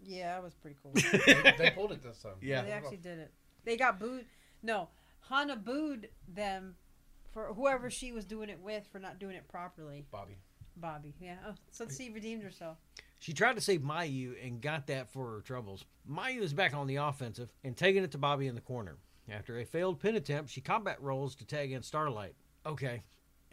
[0.03, 0.93] Yeah, that was pretty cool.
[1.25, 2.33] they, they pulled it this time.
[2.41, 2.61] Yeah.
[2.63, 3.31] they actually did it.
[3.65, 4.25] They got booed.
[4.63, 4.89] No,
[5.29, 6.75] Hana booed them
[7.31, 10.05] for whoever she was doing it with for not doing it properly.
[10.11, 10.37] Bobby.
[10.77, 11.35] Bobby, yeah.
[11.47, 12.77] Oh, so she redeemed herself.
[13.19, 15.85] She tried to save Mayu and got that for her troubles.
[16.09, 18.97] Mayu is back on the offensive and taking it to Bobby in the corner.
[19.29, 22.35] After a failed pin attempt, she combat rolls to tag in Starlight.
[22.65, 23.03] Okay.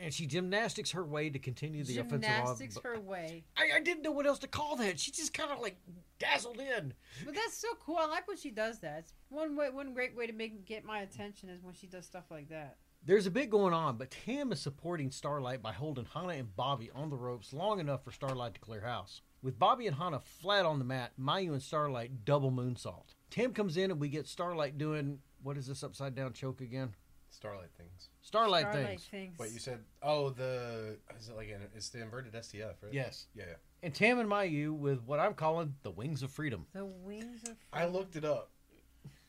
[0.00, 2.82] And she gymnastics her way to continue the offensive Gymnastics offensive.
[2.84, 3.44] her way.
[3.56, 5.00] I, I didn't know what else to call that.
[5.00, 5.76] She just kind of like
[6.20, 6.94] dazzled in.
[7.24, 7.96] But that's so cool.
[7.96, 9.00] I like when she does that.
[9.00, 12.06] It's one way, one great way to make get my attention is when she does
[12.06, 12.76] stuff like that.
[13.04, 16.90] There's a bit going on, but Tam is supporting Starlight by holding Hana and Bobby
[16.94, 19.22] on the ropes long enough for Starlight to clear house.
[19.40, 23.14] With Bobby and Hana flat on the mat, Mayu and Starlight double moonsault.
[23.30, 26.94] Tam comes in and we get Starlight doing what is this upside down choke again?
[27.30, 28.08] Starlight things.
[28.22, 29.08] Starlight, Starlight things.
[29.10, 29.38] things.
[29.38, 32.92] Wait, you said oh the is it like an, it's the inverted STF, right?
[32.92, 33.26] Yes.
[33.34, 33.44] Yeah.
[33.48, 33.54] yeah.
[33.82, 36.66] And Tam and Mayu with what I'm calling the wings of freedom.
[36.72, 37.56] the wings of.
[37.72, 38.50] I looked it up.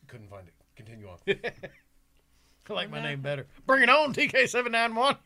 [0.08, 0.54] Couldn't find it.
[0.76, 1.17] Continue on.
[2.69, 3.48] I like my name better.
[3.65, 5.17] Bring it on, TK791.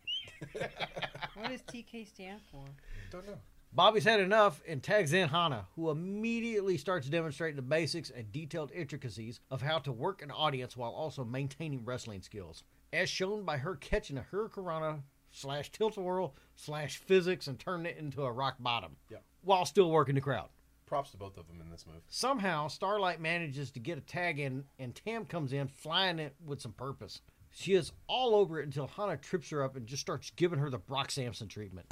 [1.35, 2.63] What does TK stand for?
[3.11, 3.37] Don't know.
[3.75, 8.71] Bobby's had enough and tags in Hana, who immediately starts demonstrating the basics and detailed
[8.71, 13.57] intricacies of how to work an audience while also maintaining wrestling skills, as shown by
[13.57, 18.95] her catching a hurricanrana slash tilt-a-whirl slash physics and turning it into a rock bottom,
[19.09, 19.17] Yeah.
[19.41, 20.49] while still working the crowd.
[20.85, 22.03] Props to both of them in this move.
[22.09, 26.61] Somehow, Starlight manages to get a tag in, and Tam comes in, flying it with
[26.61, 27.21] some purpose.
[27.49, 30.69] She is all over it until Hana trips her up and just starts giving her
[30.69, 31.91] the Brock Samson treatment.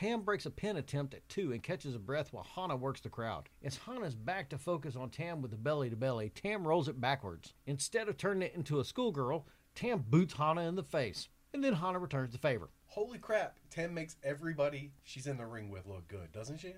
[0.00, 3.10] Tam breaks a pin attempt at two and catches a breath while Hana works the
[3.10, 3.50] crowd.
[3.62, 7.02] As Hana's back to focus on Tam with the belly to belly, Tam rolls it
[7.02, 7.52] backwards.
[7.66, 11.74] Instead of turning it into a schoolgirl, Tam boots Hana in the face, and then
[11.74, 12.70] Hana returns the favor.
[12.86, 13.58] Holy crap!
[13.68, 16.72] Tam makes everybody she's in the ring with look good, doesn't she?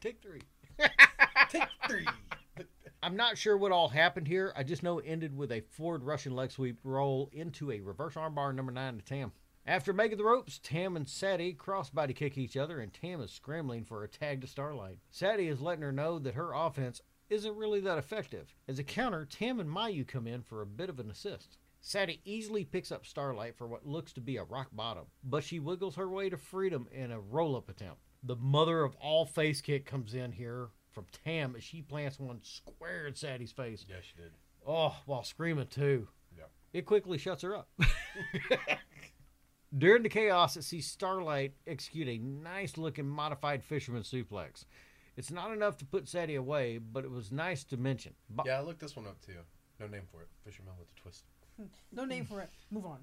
[0.00, 0.42] Take three.
[1.50, 2.08] Take three.
[3.04, 4.52] I'm not sure what all happened here.
[4.56, 8.14] I just know it ended with a forward Russian leg sweep roll into a reverse
[8.14, 9.30] armbar number nine to Tam.
[9.66, 13.84] After making the ropes, Tam and Sadie crossbody kick each other, and Tam is scrambling
[13.84, 14.98] for a tag to Starlight.
[15.10, 17.00] Sadie is letting her know that her offense
[17.30, 18.54] isn't really that effective.
[18.68, 21.56] As a counter, Tam and Mayu come in for a bit of an assist.
[21.80, 25.60] Sadie easily picks up Starlight for what looks to be a rock bottom, but she
[25.60, 28.00] wiggles her way to freedom in a roll up attempt.
[28.22, 32.40] The mother of all face kick comes in here from Tam as she plants one
[32.42, 33.84] square in Sadie's face.
[33.88, 34.32] yeah, she did.
[34.66, 36.08] Oh, while screaming too.
[36.36, 36.44] Yeah.
[36.72, 37.68] It quickly shuts her up.
[39.76, 44.64] During the chaos, it sees Starlight execute a nice looking modified fisherman suplex.
[45.16, 48.14] It's not enough to put Sadie away, but it was nice to mention.
[48.30, 49.38] Bo- Yeah, I looked this one up too.
[49.80, 50.28] No name for it.
[50.44, 51.24] Fisherman with a twist.
[51.92, 52.50] No name for it.
[52.70, 52.98] Move on.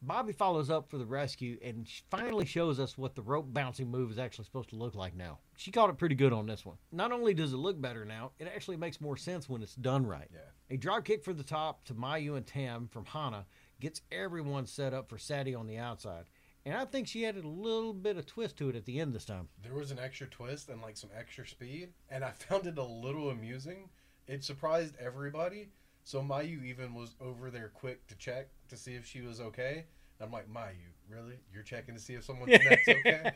[0.00, 3.90] Bobby follows up for the rescue and sh- finally shows us what the rope bouncing
[3.90, 5.38] move is actually supposed to look like now.
[5.56, 6.76] She caught it pretty good on this one.
[6.92, 10.06] Not only does it look better now, it actually makes more sense when it's done
[10.06, 10.28] right.
[10.32, 10.40] Yeah.
[10.70, 13.44] A drop kick for the top to Mayu and Tam from Hana
[13.80, 16.24] gets everyone set up for Sadie on the outside.
[16.64, 19.14] And I think she added a little bit of twist to it at the end
[19.14, 19.48] this time.
[19.62, 22.84] There was an extra twist and like some extra speed, and I found it a
[22.84, 23.88] little amusing.
[24.26, 25.70] It surprised everybody.
[26.04, 29.84] So Mayu even was over there quick to check to see if she was okay.
[30.18, 31.38] And I'm like, Mayu, really?
[31.52, 33.32] You're checking to see if someone's next okay?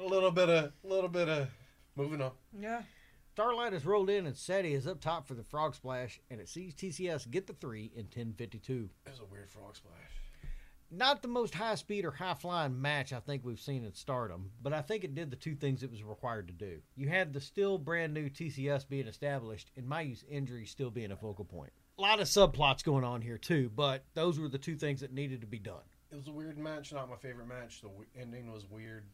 [0.00, 1.48] a little bit of, a little bit of,
[1.96, 2.32] moving on.
[2.58, 2.82] Yeah.
[3.34, 6.48] Starlight has rolled in and Sadie is up top for the frog splash, and it
[6.48, 8.88] sees TCS get the three in 1052.
[9.06, 10.12] It was a weird frog splash.
[10.88, 14.52] Not the most high speed or high flying match I think we've seen in Stardom,
[14.62, 16.78] but I think it did the two things it was required to do.
[16.94, 21.16] You had the still brand new TCS being established, and Mayu's injury still being a
[21.16, 21.72] focal point.
[21.98, 25.12] A lot of subplots going on here too, but those were the two things that
[25.12, 25.82] needed to be done.
[26.12, 27.80] It was a weird match, not my favorite match.
[27.80, 29.06] The ending was weird.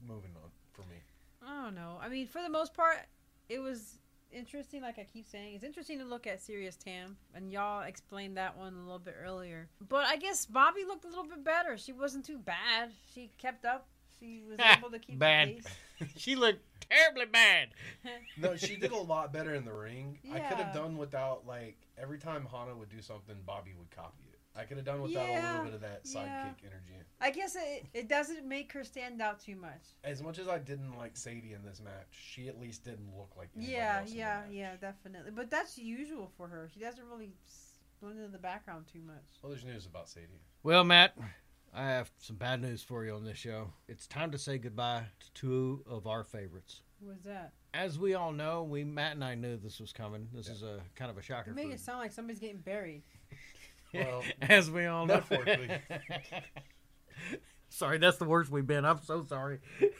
[0.00, 0.98] Moving on for me.
[1.44, 1.98] I don't know.
[2.00, 2.98] I mean, for the most part,
[3.48, 3.98] it was
[4.32, 4.82] interesting.
[4.82, 8.56] Like I keep saying, it's interesting to look at Serious Tam, and y'all explained that
[8.56, 9.68] one a little bit earlier.
[9.88, 11.76] But I guess Bobby looked a little bit better.
[11.76, 12.90] She wasn't too bad.
[13.14, 13.86] She kept up.
[14.18, 15.56] She was able to keep Bad.
[15.56, 16.10] pace.
[16.16, 17.68] she looked terribly bad.
[18.38, 20.18] No, she did a lot better in the ring.
[20.32, 24.22] I could have done without like every time Hana would do something, Bobby would copy
[24.24, 24.25] it.
[24.58, 26.50] I could have done without a little bit of that sidekick yeah.
[26.64, 26.94] energy.
[27.20, 29.94] I guess it, it doesn't make her stand out too much.
[30.04, 33.30] As much as I didn't like Sadie in this match, she at least didn't look
[33.36, 34.50] like anybody Yeah, else in the yeah, match.
[34.52, 35.30] yeah, definitely.
[35.34, 36.68] But that's usual for her.
[36.72, 37.32] She doesn't really
[38.00, 39.24] blend into the background too much.
[39.42, 40.40] Well, there's news about Sadie.
[40.62, 41.16] Well, Matt,
[41.74, 43.72] I have some bad news for you on this show.
[43.88, 46.82] It's time to say goodbye to two of our favorites.
[47.00, 47.52] Who was that?
[47.74, 50.28] As we all know, we Matt and I knew this was coming.
[50.32, 50.54] This Yeah.
[50.54, 51.50] is a kind of a shocker.
[51.50, 53.02] You make for- it sound like somebody's getting buried.
[53.98, 55.22] Well, As we all know.
[57.68, 58.84] sorry, that's the worst we've been.
[58.84, 59.60] I'm so sorry.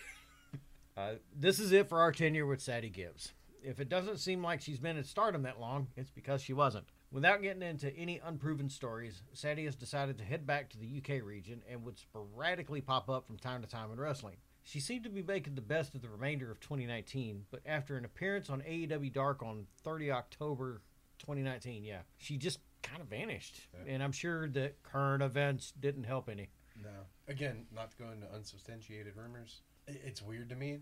[0.99, 3.35] Uh, this is it for our tenure with Sadie Gibbs.
[3.63, 6.87] If it doesn't seem like she's been at stardom that long, it's because she wasn't.
[7.13, 11.23] Without getting into any unproven stories, Sadie has decided to head back to the UK
[11.23, 14.37] region and would sporadically pop up from time to time in wrestling.
[14.63, 18.05] She seemed to be making the best of the remainder of 2019, but after an
[18.07, 20.81] appearance on AEW Dark on 30 October
[21.19, 23.61] 2019, yeah, she just kind of vanished.
[23.75, 23.93] Yeah.
[23.95, 26.49] And I'm sure that current events didn't help any.
[26.83, 26.91] No.
[27.29, 29.61] Again, not to go into unsubstantiated rumors.
[29.89, 30.79] It's weird to me.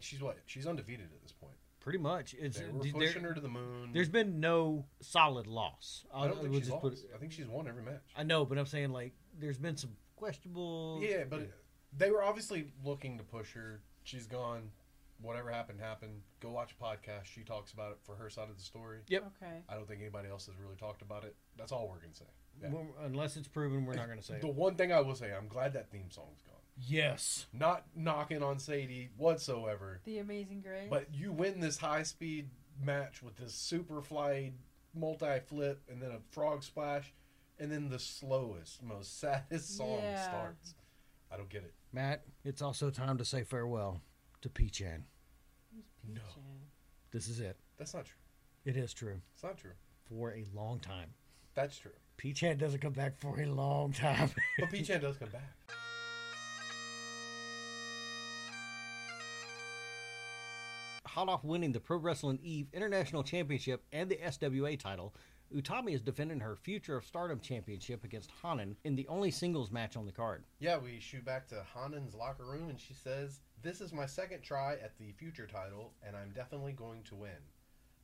[0.00, 0.38] She's what?
[0.46, 1.54] She's undefeated at this point.
[1.80, 2.34] Pretty much.
[2.38, 3.90] It's They were pushing her to the moon.
[3.92, 6.04] There's been no solid loss.
[6.12, 7.04] I don't think she's lost.
[7.04, 8.02] it- I think she's won every match.
[8.16, 11.00] I know, but I'm saying like there's been some questionable.
[11.02, 11.48] Yeah, but
[11.96, 13.80] they were obviously looking to push her.
[14.02, 14.70] She's gone.
[15.20, 16.20] Whatever happened, happened.
[16.40, 17.24] Go watch a podcast.
[17.24, 19.00] She talks about it for her side of the story.
[19.08, 19.32] Yep.
[19.42, 19.62] Okay.
[19.68, 21.34] I don't think anybody else has really talked about it.
[21.56, 22.24] That's all we're gonna say.
[22.62, 22.68] Yeah.
[22.70, 24.54] Well, unless it's proven, we're not going to say The it.
[24.54, 26.56] one thing I will say, I'm glad that theme song's gone.
[26.76, 27.46] Yes.
[27.52, 30.88] Not knocking on Sadie whatsoever, The Amazing Grace.
[30.90, 32.50] but you win this high speed
[32.82, 34.54] match with this super fly
[34.92, 37.12] multi flip and then a frog splash,
[37.60, 40.22] and then the slowest, most saddest song Yeah.
[40.28, 40.74] starts.
[41.30, 41.74] I don't get it.
[41.92, 44.00] Matt, it's also time to say farewell
[44.42, 45.04] to P-Chan.
[46.14, 46.20] No,
[47.10, 47.56] This is it.
[47.78, 48.16] that's not true.
[48.64, 49.20] It is true.
[49.34, 49.72] It's not true.
[50.08, 51.10] For a long time.
[51.54, 51.90] That's true.
[52.16, 54.30] P-Chan doesn't come back for a long time.
[54.58, 55.54] But P Chan does come back.
[61.06, 65.14] Hot off winning the Pro Wrestling Eve International Championship and the SWA title,
[65.54, 69.96] Utami is defending her Future of Stardom Championship against Hanan in the only singles match
[69.96, 70.44] on the card.
[70.58, 74.42] Yeah, we shoot back to Hanan's locker room, and she says, This is my second
[74.42, 77.40] try at the future title, and I'm definitely going to win.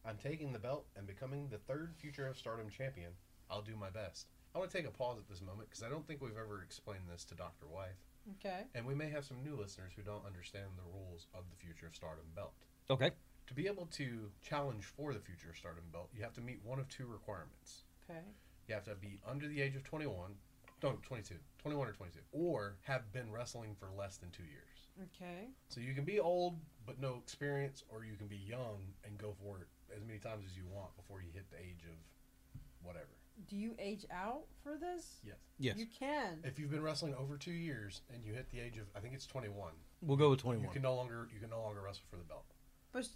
[0.07, 3.11] I'm taking the belt and becoming the third Future of Stardom champion.
[3.51, 4.27] I'll do my best.
[4.55, 6.63] I want to take a pause at this moment because I don't think we've ever
[6.63, 7.67] explained this to Dr.
[7.67, 7.97] Wife,
[8.39, 8.63] Okay.
[8.75, 11.87] and we may have some new listeners who don't understand the rules of the Future
[11.89, 12.53] of Stardom belt.
[12.91, 13.11] Okay.
[13.47, 16.61] To be able to challenge for the Future of Stardom belt, you have to meet
[16.65, 17.83] one of two requirements.
[18.09, 18.21] Okay.
[18.69, 20.31] You have to be under the age of 21,
[20.83, 25.09] no, 22, 21 or 22, or have been wrestling for less than two years.
[25.15, 25.49] Okay.
[25.69, 29.35] So you can be old but no experience, or you can be young and go
[29.43, 31.97] for it as many times as you want before you hit the age of
[32.83, 33.09] whatever.
[33.49, 35.21] Do you age out for this?
[35.25, 35.37] Yes.
[35.59, 35.77] Yes.
[35.77, 36.39] You can.
[36.45, 39.15] If you've been wrestling over two years and you hit the age of, I think
[39.15, 40.61] it's 21, We'll go with 21.
[40.63, 40.73] you 21.
[40.73, 42.45] can no longer you can no longer wrestle for the belt.
[42.93, 43.09] But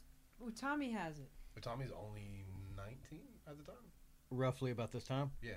[0.45, 1.31] Utami has it.
[1.55, 2.45] But Utami's only
[2.77, 3.77] 19 at the time.
[4.31, 5.31] Roughly about this time.
[5.43, 5.53] Yeah.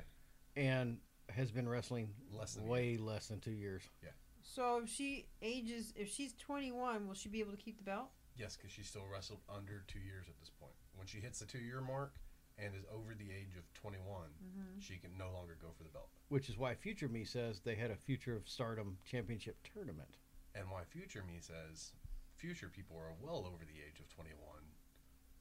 [0.56, 0.98] And
[1.30, 3.84] has been wrestling Less than way less than two years.
[4.04, 4.10] Yeah.
[4.44, 8.10] So if she ages, if she's 21, will she be able to keep the belt?
[8.36, 10.74] Yes, because she still wrestled under two years at this point.
[10.96, 12.14] When she hits the two year mark
[12.58, 14.80] and is over the age of 21, Mm-hmm.
[14.80, 16.10] she can no longer go for the belt.
[16.30, 20.18] Which is why Future Me says they had a Future of Stardom Championship tournament.
[20.56, 21.94] And why Future Me says
[22.36, 24.36] future people are well over the age of 21,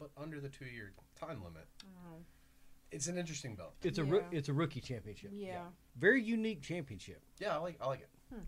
[0.00, 1.68] but under the two year time limit.
[1.84, 2.16] Oh.
[2.90, 3.74] It's an interesting belt.
[3.84, 4.38] It's a roo- Yeah.
[4.38, 5.30] it's a rookie championship.
[5.32, 5.66] Yeah.
[5.96, 7.22] Very unique championship.
[7.38, 8.08] Yeah, I like I like it.
[8.34, 8.40] Hmm.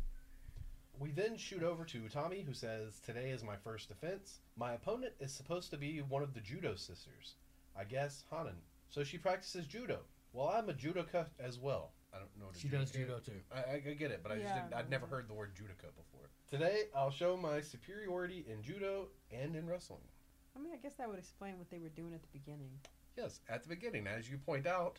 [0.99, 4.41] We then shoot over to Utami, who says, "Today is my first defense.
[4.57, 7.37] My opponent is supposed to be one of the judo sisters.
[7.77, 8.57] I guess Hanan.
[8.89, 10.01] So she practices judo.
[10.33, 11.93] Well, I'm a judoka as well.
[12.13, 13.41] I don't know what a She does judoka- judo too.
[13.55, 14.63] I, I, I get it, but I just Yeah.
[14.63, 16.31] didn't, I'd never heard the word judoka before.
[16.49, 20.03] Today, I'll show my superiority in judo and in wrestling.
[20.57, 22.71] I mean, I guess that would explain what they were doing at the beginning.
[23.17, 24.99] Yes, at the beginning, as you point out,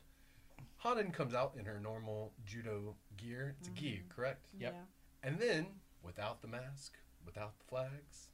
[0.77, 3.55] Hanan comes out in her normal judo gear.
[3.59, 4.09] It's a gi, Mhm.
[4.09, 4.47] correct?
[4.57, 4.73] Yep.
[4.73, 4.85] Yeah.
[5.23, 8.29] And then, without the mask, without the flags,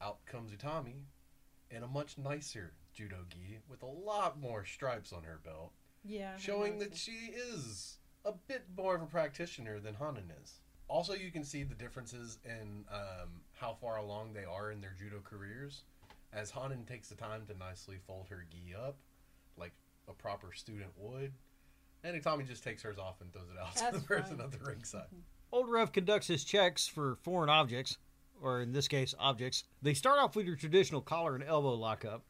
[0.00, 1.04] out comes Utami
[1.70, 6.36] in a much nicer judo gi with a lot more stripes on her belt, Yeah.
[6.38, 10.60] Showing that noticed she is a bit more of a practitioner than Hanan is.
[10.88, 14.92] Also, you can see the differences in um, how far along they are in their
[14.94, 15.84] judo careers,
[16.32, 18.96] as Hanan takes the time to nicely fold her gi up,
[19.56, 19.72] like
[20.08, 21.32] a proper student would,
[22.04, 24.46] and Utami just takes hers off and throws it out to the person fine.
[24.46, 25.06] at the ringside.
[25.06, 25.20] Mm-hmm.
[25.52, 27.98] Old Rev conducts his checks for foreign objects,
[28.40, 29.64] or in this case, objects.
[29.82, 32.24] They start off with your traditional collar and elbow lockup,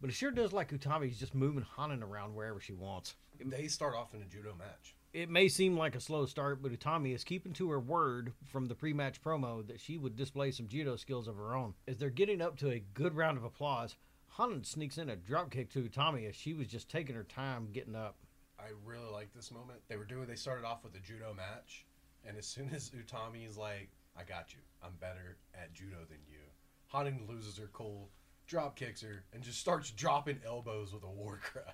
[0.00, 3.16] but it sure does like Utami's just moving Hanan around wherever she wants.
[3.44, 4.94] They start off in a judo match.
[5.12, 8.66] It may seem like a slow start, but Utami is keeping to her word from
[8.66, 11.74] the pre-match promo that she would display some judo skills of her own.
[11.88, 13.96] As they're getting up to a good round of applause,
[14.36, 17.94] Hanan sneaks in a dropkick to Utami as she was just taking her time getting
[17.96, 18.16] up.
[18.58, 19.80] I really like this moment.
[19.88, 20.26] They were doing.
[20.26, 21.86] They started off with a judo match,
[22.24, 23.88] and as soon as Utami's like,
[24.18, 24.60] "I got you.
[24.82, 26.40] I'm better at judo than you,"
[26.88, 28.10] Hanan loses her cool,
[28.46, 31.72] drop kicks her, and just starts dropping elbows with a war cry.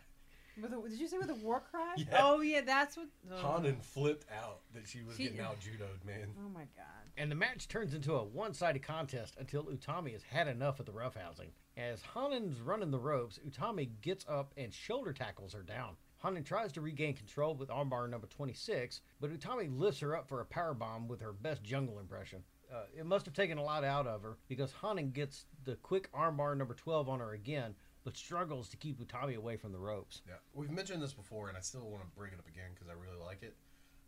[0.61, 1.95] With a, did you say with a war cry?
[1.97, 2.19] Yeah.
[2.21, 3.07] Oh yeah, that's what.
[3.31, 6.29] Oh, Hanan flipped out that she was She- getting out judoed, man.
[6.45, 6.87] oh my god.
[7.17, 10.87] And the match turns into a one sided contest until Utami has had enough of
[10.87, 11.51] the roughhousing.
[11.77, 15.97] As Hanan's running the ropes, Utami gets up and shoulder tackles her down.
[16.23, 20.41] Hanan tries to regain control with armbar number 26, but Utami lifts her up for
[20.41, 22.43] a powerbomb with her best jungle impression.
[22.73, 26.11] Uh, it must have taken a lot out of her because Hanen gets the quick
[26.13, 27.75] armbar number 12 on her again,
[28.05, 30.23] but struggles to keep Utami away from the ropes.
[30.27, 32.89] Yeah, we've mentioned this before, and I still want to bring it up again because
[32.89, 33.57] I really like it.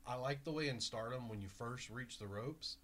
[0.06, 2.76] I like the way in Stardom when you first reach the ropes,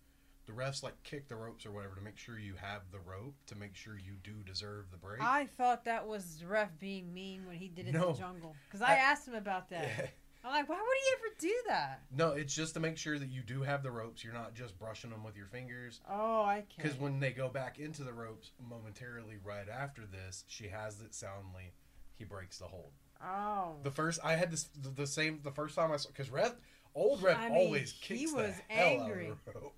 [0.47, 3.35] the refs like kick the ropes or whatever to make sure you have the rope
[3.47, 5.21] to make sure you do deserve the break.
[5.23, 8.57] I thought that was the ref being mean when he did it in the jungle.
[8.69, 10.11] Because I, I- asked him about that.
[10.43, 12.03] I'm like, why would he ever do that?
[12.17, 14.25] no, it's just to make sure that you do have the ropes.
[14.25, 16.01] You're not just brushing them with your fingers.
[16.11, 16.77] Oh, I can't.
[16.79, 21.15] Because when they go back into the ropes momentarily right after this, she has it
[21.15, 21.73] soundly.
[22.17, 22.93] He breaks the hold.
[23.23, 23.77] Oh.
[23.83, 26.55] The first I had this the, the same the first time I saw because Rev
[26.95, 29.27] old Rev I mean, always he kicks was the hell angry.
[29.27, 29.75] out of the rope,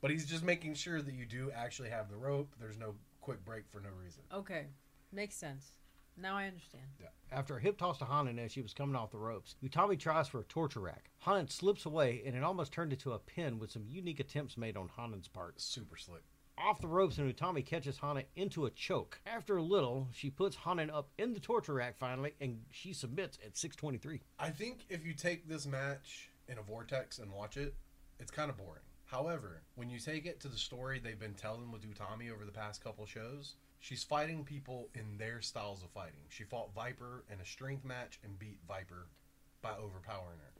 [0.00, 2.54] but he's just making sure that you do actually have the rope.
[2.60, 4.22] There's no quick break for no reason.
[4.32, 4.66] Okay.
[5.12, 5.72] Makes sense.
[6.16, 6.84] Now I understand.
[7.32, 10.28] After a hip toss to Hanan as she was coming off the ropes, Utami tries
[10.28, 11.10] for a torture rack.
[11.18, 14.76] Hanan slips away and it almost turned into a pin with some unique attempts made
[14.76, 15.60] on Hanan's part.
[15.60, 16.22] Super slick.
[16.56, 19.20] Off the ropes and Utami catches Hanan into a choke.
[19.26, 23.38] After a little, she puts Hanan up in the torture rack finally and she submits
[23.44, 24.20] at 623.
[24.38, 27.74] I think if you take this match in a vortex and watch it,
[28.20, 28.82] it's kind of boring.
[29.06, 32.52] However, when you take it to the story they've been telling with Utami over the
[32.52, 36.24] past couple shows, she's fighting people in their styles of fighting.
[36.30, 39.08] She fought Viper in a strength match and beat Viper
[39.60, 40.52] by overpowering her.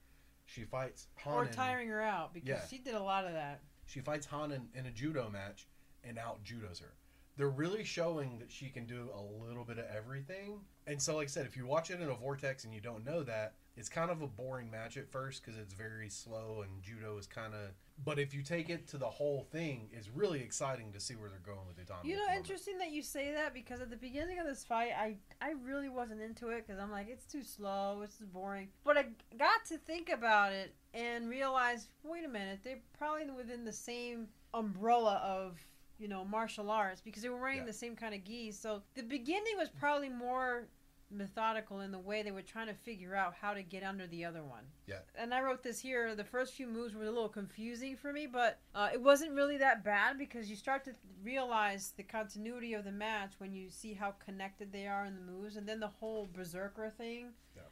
[0.45, 1.39] She fights Hanan.
[1.39, 2.67] Or tiring her out because Yeah.
[2.67, 3.63] she did a lot of that.
[3.87, 5.67] She fights Hanan in a judo match
[6.03, 6.93] and out judos her.
[7.39, 10.61] They're really showing that she can do a little bit of everything.
[10.87, 13.05] And so, like I said, if you watch it in a vortex and you don't
[13.07, 16.83] know that, it's kind of a boring match at first because it's very slow and
[16.83, 17.71] judo is kind of.
[18.03, 21.31] But if you take it to the whole thing, it's really exciting to see where
[21.31, 22.05] they're going with the Utami.
[22.05, 25.17] You know, interesting that you say that because at the beginning of this fight, I
[25.41, 28.69] I really wasn't into it because I'm like, it's too slow, it's boring.
[28.85, 29.05] But I
[29.39, 34.29] got to think about it and realize, wait a minute, they're probably within the same
[34.53, 35.59] umbrella of
[35.99, 37.65] you know martial arts because they were wearing Yeah.
[37.67, 38.59] the same kind of gis.
[38.59, 40.67] So the beginning was probably more
[41.11, 44.25] methodical in the way they were trying to figure out how to get under the
[44.25, 44.65] other one.
[44.87, 45.01] Yeah.
[45.15, 46.15] And I wrote this here.
[46.15, 49.59] The first few moves were a little confusing for me, but uh, it wasn't really
[49.59, 50.93] that bad because you start to
[51.23, 55.33] realize the continuity of the match when you see how connected they are in the
[55.33, 57.33] moves, and then the whole berserker thing.
[57.57, 57.63] Yeah.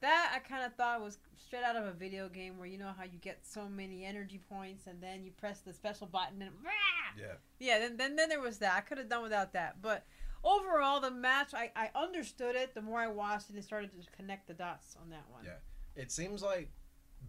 [0.00, 2.92] That I kind of thought was straight out of a video game where you know
[2.96, 6.52] how you get so many energy points and then you press the special button and
[6.64, 6.70] rah!
[7.18, 7.34] Yeah.
[7.58, 8.76] yeah, then, then then there was that.
[8.76, 10.06] I could have done without that, but
[10.44, 12.74] overall the match I, I understood it.
[12.74, 15.44] The more I watched it, and started to connect the dots on that one.
[15.44, 16.02] Yeah.
[16.02, 16.70] It seems like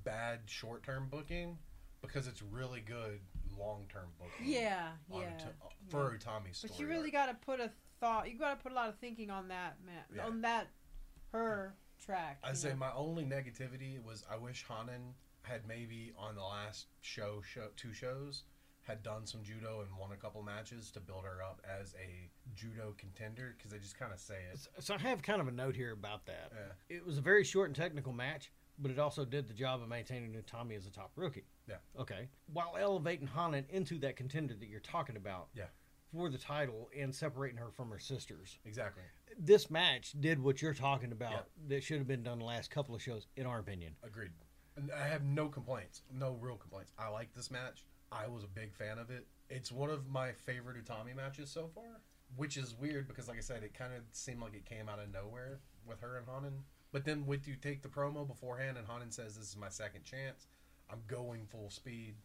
[0.03, 1.57] bad short term booking
[2.01, 3.19] because it's really good
[3.57, 4.53] long term booking.
[4.53, 5.17] Yeah, yeah.
[5.17, 5.53] Uta-
[5.89, 6.71] for Utami's story.
[6.71, 8.29] But you really got to put a thought.
[8.31, 10.03] You got to put a lot of thinking on that, man.
[10.15, 10.25] Yeah.
[10.25, 10.67] On that,
[11.31, 12.39] her track.
[12.43, 12.75] I say know.
[12.75, 17.93] my only negativity was I wish Hanan had maybe on the last show, show two
[17.93, 18.43] shows
[18.91, 22.29] had done some judo and won a couple matches to build her up as a
[22.55, 24.59] judo contender because they just kind of say it.
[24.83, 26.51] So I have kind of a note here about that.
[26.53, 26.95] Yeah.
[26.97, 29.87] It was a very short and technical match, but it also did the job of
[29.87, 31.45] maintaining Utami as a top rookie.
[31.69, 31.75] Yeah.
[31.99, 32.27] Okay.
[32.51, 35.47] While elevating Hanan into that contender that you're talking about.
[35.55, 35.65] Yeah.
[36.13, 38.59] For the title and separating her from her sisters.
[38.65, 39.03] Exactly.
[39.39, 41.39] This match did what you're talking about Yeah.
[41.69, 43.95] that should have been done the last couple of shows, in our opinion.
[44.03, 44.31] Agreed.
[44.93, 46.01] I have no complaints.
[46.11, 46.91] No real complaints.
[46.99, 47.85] I like this match.
[48.11, 49.25] I was a big fan of it.
[49.49, 52.01] It's one of my favorite Utami matches so far,
[52.35, 54.99] which is weird because, like I said, it kind of seemed like it came out
[54.99, 56.63] of nowhere with her and Hanan.
[56.91, 60.03] But then, with you take the promo beforehand, and Hanan says, "This is my second
[60.03, 60.47] chance.
[60.89, 62.15] I'm going full speed."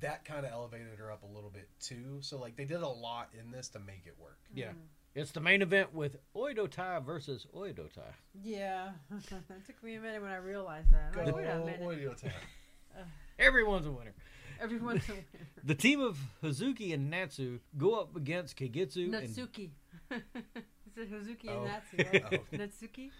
[0.00, 2.18] That kind of elevated her up a little bit too.
[2.20, 4.38] So, like, they did a lot in this to make it work.
[4.52, 4.70] Yeah.
[4.70, 4.80] Mm-hmm.
[5.14, 8.02] It's the main event with Oedo Tai versus Oedo Tai.
[8.42, 8.90] Yeah.
[9.16, 11.14] it took me a minute when I realized that.
[11.16, 11.80] I'm Go like, wait a minute.
[11.80, 12.32] Oyo
[13.38, 14.12] Everyone's a winner.
[14.60, 15.24] Everyone's a winner.
[15.64, 19.70] The team of Hazuki and Natsu go up against Kagetsu and, Natsuki.
[20.10, 21.62] Is it Hazuki Oh.
[21.62, 22.40] and Natsu, right?
[22.52, 22.56] Oh.
[22.56, 23.10] Natsuki?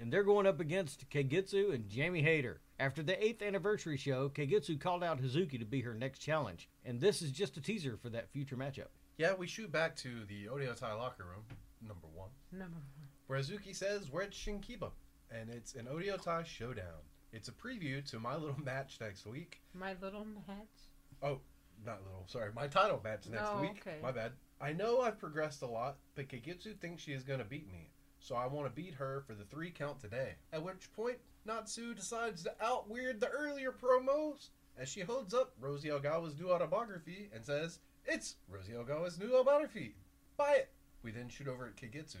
[0.00, 2.60] and they're going up against Kagetsu and Jamie Hayter.
[2.78, 7.00] After the 8th anniversary show, Kagetsu called out Hazuki to be her next challenge, and
[7.00, 8.86] this is just a teaser for that future matchup.
[9.16, 11.42] Yeah, we shoot back to the Oedo Tai locker room,
[11.82, 12.28] number one.
[12.52, 13.08] Number one.
[13.26, 14.92] where Hazuki says we're at Shinkiba,
[15.32, 17.02] and it's an Oedo Tai showdown.
[17.32, 19.60] It's a preview to my little match next week.
[19.74, 20.88] My little match.
[21.22, 21.40] Oh,
[21.84, 23.82] not little, sorry, my title match next Oh, week.
[23.86, 23.98] okay.
[24.02, 24.32] My bad.
[24.60, 27.90] I know I've progressed a lot, but Kagetsu thinks she is going to beat me.
[28.20, 30.34] So I want to beat her for the three count today.
[30.52, 35.52] At which point, Natsu decides to out weird the earlier promos as she holds up
[35.60, 39.94] Rossy Ogawa's new autobiography and says, It's Rossy Ogawa's new autobiography.
[40.36, 40.70] Buy it.
[41.04, 42.16] We then shoot over at Kagetsu.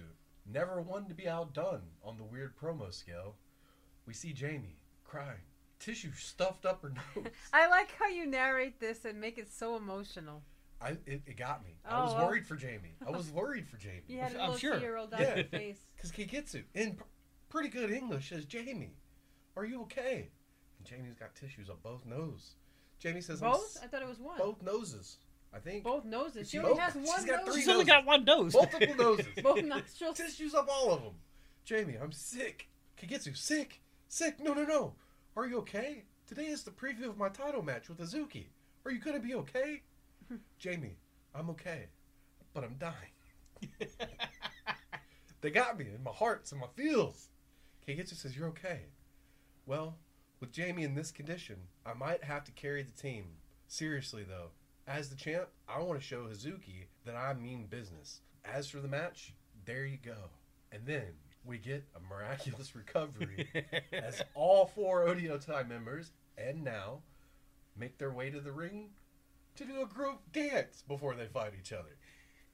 [0.46, 3.34] Never one to be outdone on the weird promo scale.
[4.06, 4.76] We see Jamie
[5.08, 5.40] crying,
[5.80, 7.26] tissue stuffed up her nose.
[7.52, 10.42] I like how you narrate this and make it so emotional.
[10.80, 11.74] I it, it got me.
[11.84, 12.26] I oh, was Oh, well.
[12.28, 12.94] worried for Jamie.
[13.04, 14.02] I was worried for Jamie.
[14.06, 14.78] You had a I'm little sure.
[14.78, 15.42] tear roll down Yeah.
[15.42, 15.78] face.
[15.96, 17.02] Because Kagetsu, in p-
[17.48, 18.94] pretty good English, says, Jamie,
[19.56, 20.28] are you okay?
[20.78, 22.52] And Jamie's got tissues on both nose.
[23.00, 23.76] Jamie says, "I'm Both?
[23.76, 24.38] s- I thought it was one.
[24.38, 25.16] both noses.
[25.52, 25.82] I think.
[25.82, 26.48] Both noses.
[26.50, 27.54] She Both- only has she's one got nose.
[27.54, 28.54] three She's only got one nose.
[28.54, 29.26] Multiple noses.
[29.42, 30.16] Both nostrils.
[30.16, 31.14] tissues up all of them.
[31.64, 32.68] Jamie, I'm sick.
[33.02, 33.80] Kagetsu, sick.
[34.08, 34.40] Sick.
[34.40, 34.94] No, no, no.
[35.36, 36.04] Are you okay?
[36.26, 38.46] Today is the preview of my title match with Hazuki.
[38.84, 39.82] Are you to be okay?
[40.58, 40.96] Jamie,
[41.34, 41.88] I'm okay.
[42.54, 43.78] But I'm dying.
[45.42, 47.28] they got me in my hearts and my feels.
[47.86, 48.80] Kagetsu says, You're okay.
[49.66, 49.98] Well,
[50.40, 53.26] with Jamie in this condition, I might have to carry the team.
[53.66, 54.48] Seriously, though,
[54.86, 58.20] as the champ, I want to show Hazuki that I mean business.
[58.42, 59.34] As for the match,
[59.66, 60.30] there you go.
[60.72, 61.12] And then
[61.48, 63.48] we get a miraculous recovery
[63.92, 67.00] as all four Oedo Tai members and now
[67.76, 68.90] make their way to the ring
[69.56, 71.96] to do a group dance before they fight each other.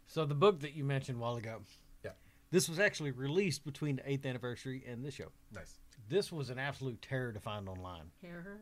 [0.07, 1.61] So the book that you mentioned a while ago.
[2.05, 2.12] Yeah.
[2.51, 5.32] This was actually released between the eighth anniversary and this show.
[5.53, 5.78] Nice.
[6.09, 8.05] This was an absolute terror to find online.
[8.22, 8.61] Hear her?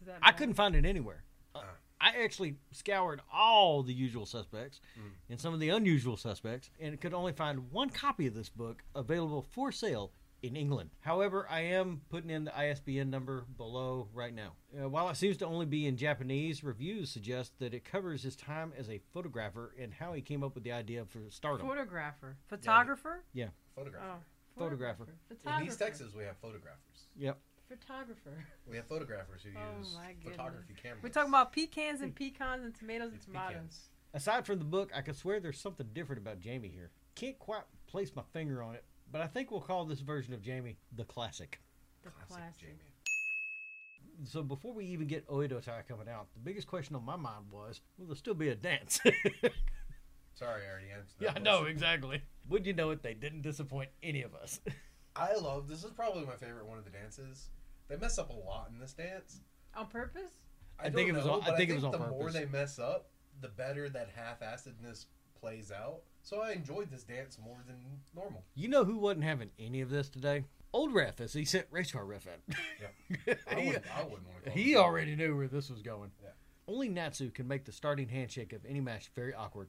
[0.00, 0.36] Is that I bad?
[0.38, 1.24] couldn't find it anywhere.
[1.54, 1.74] Uh, Ah.
[2.00, 5.10] I actually scoured all the usual suspects Mm.
[5.28, 8.82] and some of the unusual suspects and could only find one copy of this book
[8.94, 10.88] available for sale in England.
[11.00, 14.54] However, I am putting in the ISBN number below right now.
[14.74, 18.36] Uh, while it seems to only be in Japanese, reviews suggest that it covers his
[18.36, 21.66] time as a photographer and how he came up with the idea for stardom.
[21.68, 22.38] Photographer.
[22.48, 23.22] Photographer?
[23.34, 23.48] Yeah.
[23.74, 24.02] Photographer.
[24.02, 24.22] Oh.
[24.56, 25.06] Photographer.
[25.30, 25.64] In Photographer.
[25.66, 27.08] East Texas, we have photographers.
[27.16, 27.38] Yep.
[27.70, 28.44] Photographer.
[28.68, 31.02] We have photographers who Oh use photography cameras.
[31.04, 33.52] We're talking about pecans and pecans and tomatoes and tomatoes.
[33.52, 33.88] pecans.
[34.12, 36.90] Aside from the book, I could swear there's something different about Jamie here.
[37.14, 40.42] Can't quite place my finger on it, but I think we'll call this version of
[40.42, 41.60] Jamie the classic.
[42.02, 42.60] The Classic classic.
[42.60, 44.24] Jamie.
[44.24, 47.44] So before we even get Oedo Tai coming out, the biggest question on my mind
[47.52, 49.00] was, will there still be a dance?
[50.34, 51.24] Sorry, I already answered that.
[51.24, 52.20] yeah, I know, exactly.
[52.48, 53.02] Would you know it?
[53.02, 54.60] They didn't disappoint any of us.
[55.16, 57.48] I love this is probably my favorite one of the dances.
[57.90, 59.40] They mess up a lot in this dance.
[59.76, 60.30] On purpose?
[60.78, 62.30] I don't think it was know, on- I but think it was on the more
[62.30, 63.10] they mess up,
[63.42, 65.06] the better that half-assedness
[65.38, 66.00] plays out.
[66.22, 67.76] So I enjoyed this dance more than
[68.14, 68.44] normal.
[68.54, 70.44] you know who wasn't having any of this today?
[70.72, 72.40] Old ref, as he sent race car ref at.
[73.50, 74.50] I he, wouldn't, I wouldn't want to.
[74.50, 76.12] he already knew where this was going.
[76.22, 76.30] Yeah.
[76.68, 79.68] Only Natsu can make the starting handshake of any match very awkward.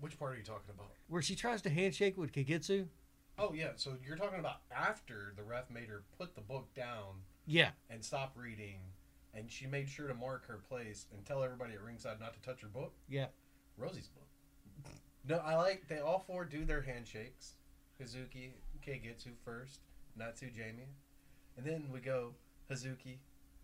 [0.00, 0.86] Which part are you talking about?
[1.08, 2.86] Where she tries to handshake with Kagetsu,
[3.38, 7.22] Oh yeah, so you're talking about after the ref made her put the book down
[7.46, 8.80] yeah, and stop reading,
[9.32, 12.40] and she made sure to mark her place and tell everybody at ringside not to
[12.40, 12.94] touch her book.
[13.08, 13.26] yeah.
[13.80, 14.26] Rossy's book.
[15.28, 17.54] No, I like they all four do their handshakes.
[18.02, 18.50] Hazuki,
[18.84, 19.80] Kagetsu first,
[20.16, 20.88] Natsu, Jamie,
[21.56, 22.34] and then we go
[22.70, 23.18] Hazuki,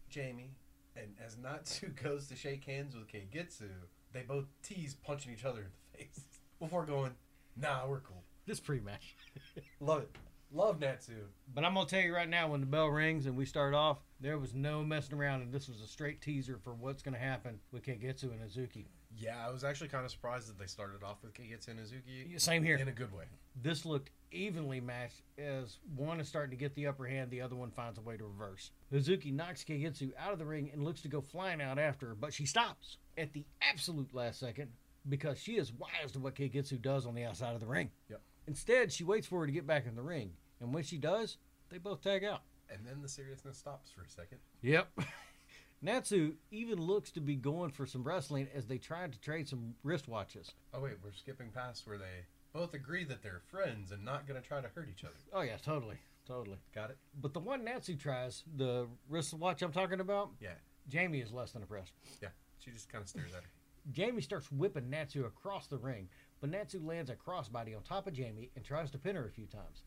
[0.08, 0.50] Jamie,
[0.96, 3.70] and as Natsu goes to shake hands with Kagetsu,
[4.12, 6.20] they both tease punching each other in the face
[6.60, 7.12] before going,
[7.56, 9.16] "Nah, we're cool." This pre-match.
[9.80, 10.10] Love it.
[10.52, 11.12] Love Natsu.
[11.52, 13.98] But I'm gonna tell you right now, when the bell rings and we start off,
[14.20, 17.58] there was no messing around, and this was a straight teaser for what's gonna happen
[17.72, 18.84] with Kagetsu and Hazuki.
[19.16, 22.40] Yeah, I was actually kind of surprised that they started off with Kagetsu and Hazuki
[22.40, 22.76] Same here.
[22.76, 23.24] in a good way.
[23.60, 27.56] This looked evenly matched as one is starting to get the upper hand, the other
[27.56, 28.70] one finds a way to reverse.
[28.92, 32.14] Hazuki knocks Kagetsu out of the ring and looks to go flying out after her,
[32.14, 34.70] but she stops at the absolute last second
[35.08, 37.90] because she is wise to what Kagetsu does on the outside of the ring.
[38.08, 38.20] Yep.
[38.46, 41.38] Instead, she waits for her to get back in the ring, and when she does,
[41.70, 42.42] they both tag out.
[42.70, 44.38] And then the seriousness stops for a second.
[44.62, 44.88] Yep.
[45.82, 49.74] Natsu even looks to be going for some wrestling as they try to trade some
[49.84, 50.52] wristwatches.
[50.72, 54.40] Oh wait, we're skipping past where they both agree that they're friends and not going
[54.40, 55.14] to try to hurt each other.
[55.32, 56.56] Oh yeah, totally, totally.
[56.74, 56.96] Got it?
[57.20, 60.54] But the one Natsu tries, the wristwatch I'm talking about, Yeah.
[60.88, 61.92] Jamie is less than impressed.
[62.22, 62.28] Yeah.
[62.60, 63.48] She just kind of stares at her.
[63.92, 66.08] Jamie starts whipping Natsu across the ring,
[66.44, 69.30] but Natsu lands a crossbody on top of Jamie and tries to pin her a
[69.30, 69.84] few times.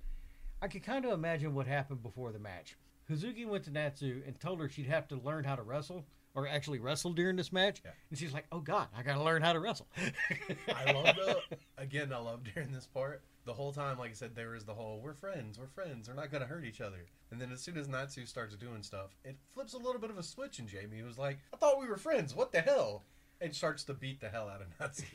[0.59, 2.75] I can kind of imagine what happened before the match.
[3.07, 6.03] Hazuki went to Natsu and told her she'd have to learn how to wrestle,
[6.33, 7.83] or actually wrestle during this match.
[7.85, 7.91] Yeah.
[8.09, 9.85] And she's like, "Oh God, I gotta learn how to wrestle."
[10.67, 11.43] I love the
[11.77, 12.11] again.
[12.11, 13.99] I love during this part the whole time.
[13.99, 16.65] Like I said, there is the whole "we're friends, we're friends, we're not gonna hurt
[16.65, 20.01] each other." And then as soon as Natsu starts doing stuff, it flips a little
[20.01, 22.33] bit of a switch in Jamie, who's like, "I thought we were friends.
[22.33, 23.03] What the hell?"
[23.39, 25.05] And starts to beat the hell out of Natsu.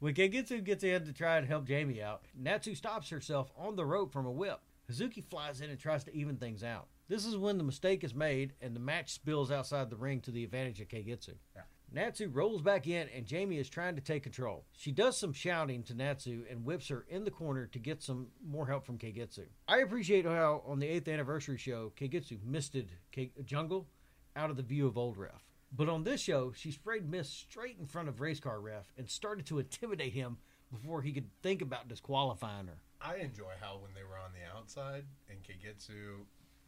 [0.00, 3.84] When Kagetsu gets in to try and help Jamie out, Natsu stops herself on the
[3.84, 4.58] rope from a whip.
[4.90, 6.88] Hazuki flies in and tries to even things out.
[7.08, 10.30] This is when the mistake is made and the match spills outside the ring to
[10.30, 11.34] the advantage of Kagetsu.
[11.54, 11.62] Yeah.
[11.92, 14.64] Natsu rolls back in and Jamie is trying to take control.
[14.72, 18.28] She does some shouting to Natsu and whips her in the corner to get some
[18.42, 19.48] more help from Kagetsu.
[19.68, 23.86] I appreciate how on the 8th anniversary show, Kagetsu misted Ke- Jungle
[24.34, 25.49] out of the view of Old Ref.
[25.72, 29.08] But on this show, she sprayed mist straight in front of Race Car Ref and
[29.08, 30.38] started to intimidate him
[30.72, 32.78] before he could think about disqualifying her.
[33.00, 36.24] I enjoy how when they were on the outside and Kagetsu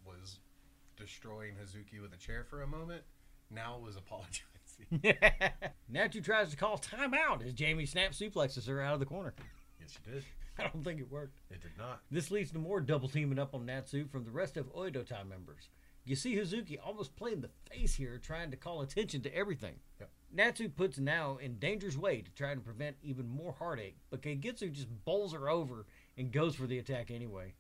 [0.07, 0.39] was
[0.97, 3.03] destroying Hazuki with a chair for a moment,
[3.51, 5.17] now was apologizing.
[5.89, 9.35] Natsu tries to call timeout as Jamie snap suplexes her out of the corner.
[9.81, 10.25] yes, you did.
[10.59, 11.39] I don't think it worked.
[11.51, 12.01] It did not.
[12.11, 15.25] This leads to more double teaming up on Natsu from the rest of Oedo Tai
[15.25, 15.69] members.
[16.05, 19.77] You see Hazuki almost playing the face here, trying to call attention to everything.
[20.01, 20.11] Yep.
[20.33, 24.73] Natsu puts Nao in danger's way to try to prevent even more heartache, but Kagetsu
[24.73, 25.87] just bowls her over
[26.17, 27.55] and goes for the attack anyway.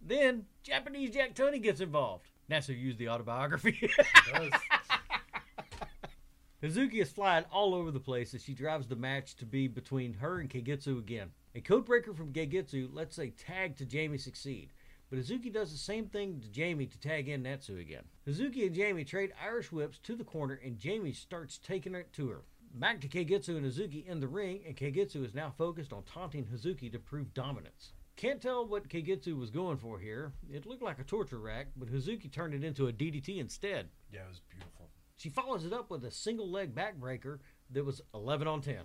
[0.00, 2.30] Then Japanese Jack Tunney gets involved.
[2.48, 3.90] Natsu used the autobiography.
[6.62, 10.14] Hazuki is flying all over the place as she drives the match to be between
[10.14, 11.30] her and Kagetsu again.
[11.54, 14.72] A codebreaker from Kagetsu lets a tag to Jamie succeed,
[15.10, 18.04] but Hazuki does the same thing to Jamie to tag in Natsu again.
[18.26, 22.28] Hazuki and Jamie trade Irish whips to the corner and Jamie starts taking it to
[22.28, 22.42] her.
[22.74, 26.44] Back to Kagetsu and Hazuki in the ring, and Kagetsu is now focused on taunting
[26.44, 27.92] Hazuki to prove dominance.
[28.16, 30.32] Can't tell what Kagetsu was going for here.
[30.52, 33.88] It looked like a torture rack, but Hazuki turned it into a DDT instead.
[34.12, 34.90] yeah, it was beautiful.
[35.16, 37.38] She follows it up with a single leg backbreaker
[37.70, 38.76] that was 11 on 10.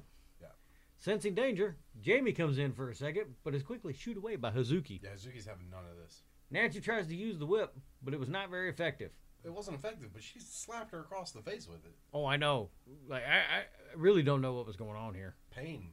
[1.01, 5.01] Sensing danger, Jamie comes in for a second, but is quickly shooed away by Hazuki.
[5.01, 6.21] Yeah, Hazuki's having none of this.
[6.51, 9.09] Nancy tries to use the whip, but it was not very effective.
[9.43, 11.95] It wasn't effective, but she slapped her across the face with it.
[12.13, 12.69] Oh, I know.
[13.09, 13.63] Like I, I
[13.95, 15.33] really don't know what was going on here.
[15.49, 15.89] Pain.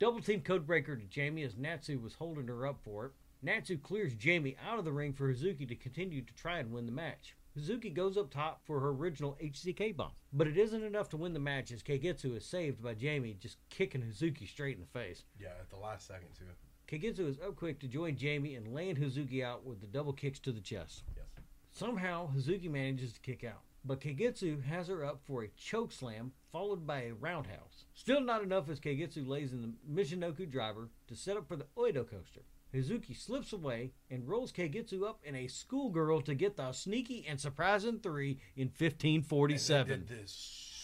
[0.00, 3.12] Double team codebreaker to Jamie as Natsu was holding her up for it.
[3.42, 6.86] Natsu clears Jamie out of the ring for Hazuki to continue to try and win
[6.86, 7.36] the match.
[7.58, 11.32] Hazuki goes up top for her original HCK bomb, but it isn't enough to win
[11.32, 15.24] the match as Kagetsu is saved by Jamie just kicking Hazuki straight in the face.
[15.38, 16.44] Yeah, at the last second too.
[16.86, 20.38] Kagetsu is up quick to join Jamie and laying Hazuki out with the double kicks
[20.40, 21.02] to the chest.
[21.16, 21.26] Yes.
[21.72, 26.32] Somehow, Hazuki manages to kick out, but Kagetsu has her up for a choke slam
[26.52, 27.84] followed by a roundhouse.
[27.94, 31.66] Still not enough as Kagetsu lays in the Michinoku driver to set up for the
[31.76, 32.42] Oedo coaster.
[32.74, 37.40] Hazuki slips away and rolls Kagetsu up in a schoolgirl to get the sneaky and
[37.40, 39.88] surprising three in And they 1547.
[39.88, 40.30] did this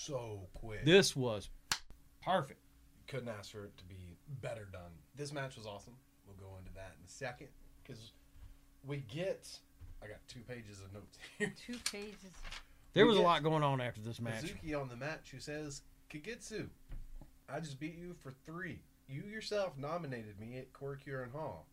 [0.04, 0.84] so quick.
[0.84, 1.48] This was
[2.22, 2.60] perfect.
[3.06, 4.90] couldn't ask for it to be better done.
[5.14, 5.94] This match was awesome.
[6.26, 7.48] We'll go into that in a second
[7.82, 8.12] because
[8.84, 9.48] we get.
[10.02, 11.54] I got two pages of notes here.
[11.66, 12.16] Two pages.
[12.94, 14.44] There We was a lot going on after this match.
[14.44, 16.66] Hazuki on the match who says, Kagetsu,
[17.48, 18.80] I just beat you for three.
[19.08, 21.66] You yourself nominated me at Korakuen Hall.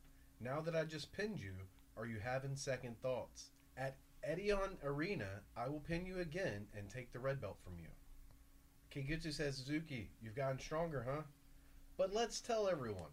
[0.43, 1.53] Now that I just pinned you,
[1.95, 3.51] are you having second thoughts?
[3.77, 3.95] At
[4.29, 7.87] Edion Arena, I will pin you again and take the red belt from you.
[8.91, 11.21] Kagetsu says, Hazuki, you've gotten stronger, huh?
[11.95, 13.11] But let's tell everyone,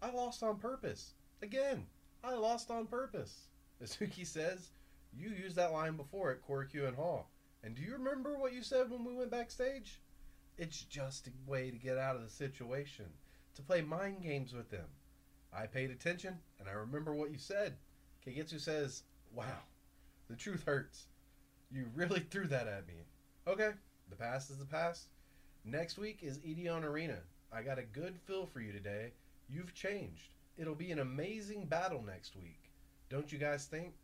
[0.00, 1.12] I lost on purpose.
[1.42, 1.84] Again,
[2.24, 3.48] I lost on purpose.
[3.82, 4.70] Hazuki says,
[5.12, 7.28] you used that line before at Korakuen Hall.
[7.62, 10.00] And do you remember what you said when we went backstage?
[10.56, 13.06] It's just a way to get out of the situation,
[13.56, 14.86] to play mind games with them.
[15.52, 17.74] I paid attention, and I remember what you said.
[18.26, 19.02] Kagetsu says,
[19.34, 19.62] Wow,
[20.28, 21.06] the truth hurts.
[21.70, 22.94] You really threw that at me.
[23.46, 23.70] Okay,
[24.08, 25.08] the past is the past.
[25.64, 27.18] Next week is Edion Arena.
[27.52, 29.12] I got a good feel for you today.
[29.48, 30.34] You've changed.
[30.56, 32.70] It'll be an amazing battle next week.
[33.10, 33.94] Don't you guys think?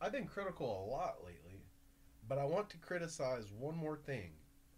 [0.00, 1.64] I've been critical a lot lately,
[2.26, 4.30] but I want to criticize one more thing.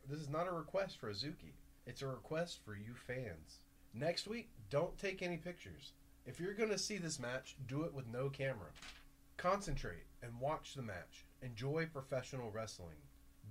[0.09, 1.55] This is not a request for Hazuki.
[1.87, 3.61] It's a request for you fans.
[3.95, 5.93] Next week, don't take any pictures.
[6.25, 8.71] If you're going to see this match, do it with no camera.
[9.37, 11.27] Concentrate and watch the match.
[11.43, 12.97] Enjoy professional wrestling.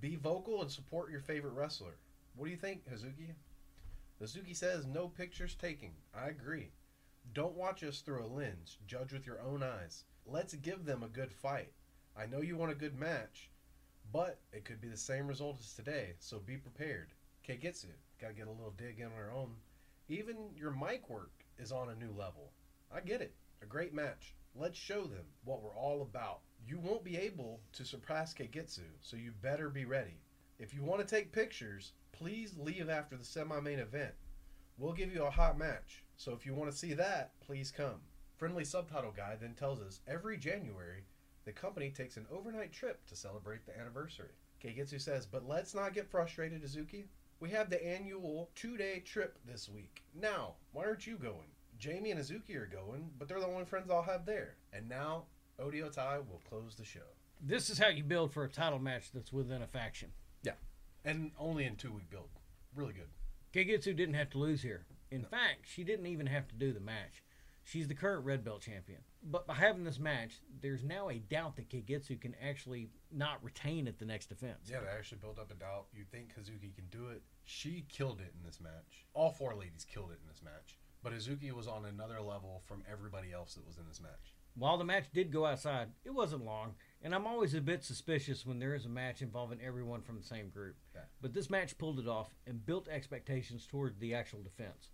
[0.00, 1.94] Be vocal and support your favorite wrestler.
[2.34, 3.34] What do you think, Hazuki?
[4.20, 5.90] Hazuki says no pictures taken.
[6.12, 6.72] I agree.
[7.34, 8.78] Don't watch us through a lens.
[8.88, 10.02] Judge with your own eyes.
[10.26, 11.70] Let's give them a good fight.
[12.16, 13.48] I know you want a good match,
[14.12, 17.10] but it could be the same result as today, so be prepared.
[17.46, 17.86] Kagetsu,
[18.20, 19.54] gotta get a little dig in on her own.
[20.12, 22.52] Even your mic work is on a new level.
[22.94, 23.34] I get it.
[23.62, 24.34] A great match.
[24.54, 26.40] Let's show them what we're all about.
[26.68, 30.20] You won't be able to surpass Kagetsu, so you better be ready.
[30.58, 34.12] If you want to take pictures, please leave after the semi main event.
[34.76, 38.02] We'll give you a hot match, so if you want to see that, please come.
[38.36, 41.04] Friendly subtitle guy then tells us every January
[41.46, 44.36] the company takes an overnight trip to celebrate the anniversary.
[44.62, 47.06] Kagetsu says, but let's not get frustrated, Hazuki.
[47.42, 50.04] We have the annual two day trip this week.
[50.14, 51.48] Now, why aren't you going?
[51.76, 54.54] Jamie and Hazuki are going, but they're the only friends I'll have there.
[54.72, 55.24] And now,
[55.60, 57.00] Oedo Tai will close the show.
[57.40, 60.10] This is how you build for a title match that's within a faction.
[60.44, 60.52] Yeah.
[61.04, 62.28] And only in two week build.
[62.76, 63.08] Really good.
[63.52, 64.86] Kagetsu didn't have to lose here.
[65.10, 67.24] In fact, she didn't even have to do the match.
[67.64, 69.00] She's the current red belt champion.
[69.24, 73.88] But by having this match, there's now a doubt that Kagetsu can actually not retain
[73.88, 74.68] at the next defense.
[74.70, 75.86] Yeah, they actually built up a doubt.
[75.92, 77.22] You think Hazuki can do it?
[77.44, 79.06] She killed it in this match.
[79.14, 80.78] All four ladies killed it in this match.
[81.02, 84.34] But Hazuki was on another level from everybody else that was in this match.
[84.54, 88.44] While the match did go outside, it wasn't long, and I'm always a bit suspicious
[88.44, 90.76] when there is a match involving everyone from the same group.
[90.94, 91.02] Yeah.
[91.22, 94.90] But this match pulled it off and built expectations toward the actual defense.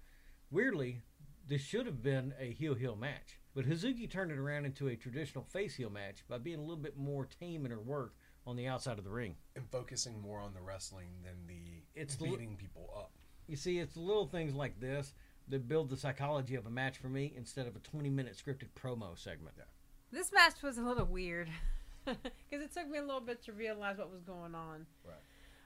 [0.50, 1.02] Weirdly,
[1.46, 4.96] this should have been a heel heel match, but Hazuki turned it around into a
[4.96, 8.14] traditional face heel match by being a little bit more tame in her work
[8.46, 9.34] on the outside of the ring.
[9.56, 13.10] And focusing more on the wrestling than the It's the- beating people up.
[13.46, 15.14] You see, it's little things like this
[15.48, 18.68] that build the psychology of a match for me instead of a 20 minute scripted
[18.78, 19.54] promo segment.
[19.56, 19.64] Yeah.
[20.12, 21.48] This match was a little weird
[22.04, 24.86] because it took me a little bit to realize what was going on.
[25.04, 25.14] Right.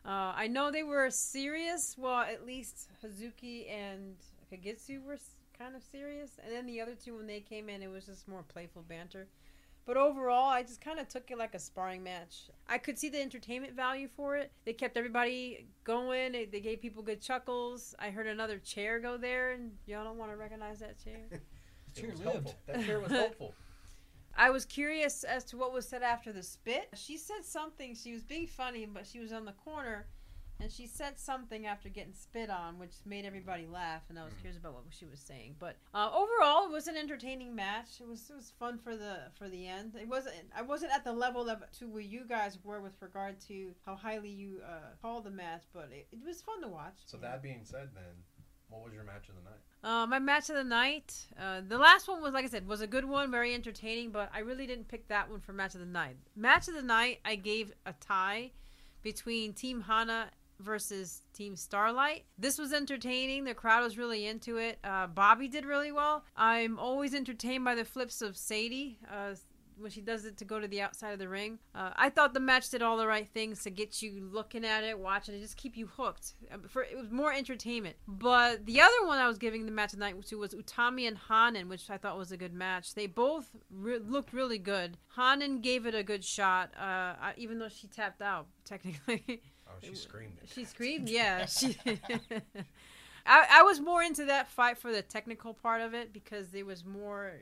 [0.04, 1.94] Uh, I know they were serious.
[1.96, 4.16] Well, at least Hazuki and
[4.52, 5.18] Kagetsu were
[5.56, 8.26] kind of serious, and then the other two, when they came in, it was just
[8.26, 9.28] more playful banter.
[9.84, 12.50] But overall, I just kind of took it like a sparring match.
[12.68, 14.52] I could see the entertainment value for it.
[14.64, 16.32] They kept everybody going.
[16.32, 17.94] They, they gave people good chuckles.
[17.98, 21.40] I heard another chair go there, and y'all don't want to recognize that chair.
[21.94, 22.54] It was helpful.
[22.66, 23.54] That chair was helpful.
[24.34, 26.88] I was curious as to what was said after the spit.
[26.94, 27.94] She said something.
[27.94, 30.06] She was being funny, but she was on the corner,
[30.62, 34.02] and she said something after getting spit on, which made everybody laugh.
[34.08, 35.56] And I was curious about what she was saying.
[35.58, 38.00] But uh, overall, it was an entertaining match.
[38.00, 39.94] It was it was fun for the for the end.
[40.00, 40.36] It wasn't.
[40.56, 43.96] I wasn't at the level of to where you guys were with regard to how
[43.96, 46.94] highly you uh, called the match, but it, it was fun to watch.
[47.06, 47.30] So Yeah.
[47.30, 48.14] that being said, then,
[48.68, 49.60] what was your match of the night?
[49.84, 51.26] Uh, my match of the night.
[51.40, 54.10] Uh, the last one was, like I said, was a good one, very entertaining.
[54.12, 56.16] But I really didn't pick that one for match of the night.
[56.36, 58.52] Match of the night, I gave a tie
[59.02, 60.30] between Team Hana
[60.62, 62.24] versus Team Starlight.
[62.38, 63.44] This was entertaining.
[63.44, 64.78] The crowd was really into it.
[64.84, 66.24] Uh, Bobby did really well.
[66.36, 68.98] I'm always entertained by the flips of Sadie.
[69.10, 69.34] Uh,
[69.78, 72.34] when she does it to go to the outside of the ring, uh, I thought
[72.34, 75.40] the match did all the right things to get you looking at it, watching it,
[75.40, 76.34] just keep you hooked.
[76.52, 77.96] Uh, For it was more entertainment.
[78.06, 81.68] But the other one I was giving the match tonight to was Utami and Hanan,
[81.68, 82.94] which I thought was a good match.
[82.94, 84.98] They both re- looked really good.
[85.16, 89.42] Hanan gave it a good shot, uh, even though she tapped out technically.
[89.72, 90.48] Oh, she screamed it.
[90.52, 91.46] She screamed, yeah.
[91.46, 91.76] She.
[93.24, 96.64] I, I was more into that fight for the technical part of it because there
[96.64, 97.34] was more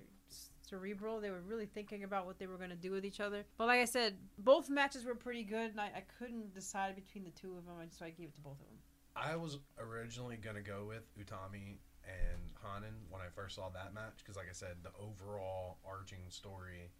[0.60, 1.20] cerebral.
[1.20, 3.44] They were really thinking about what they were going to do with each other.
[3.56, 7.24] But like I said, both matches were pretty good, and I, I couldn't decide between
[7.24, 8.78] the two of them, so I gave it to both of them.
[9.16, 14.18] I was originally gonna go with Utami and Hanan when I first saw that match
[14.18, 16.90] because, like I said, the overall arching story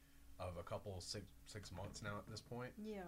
[0.40, 3.02] of a couple six six months now at this point Yeah.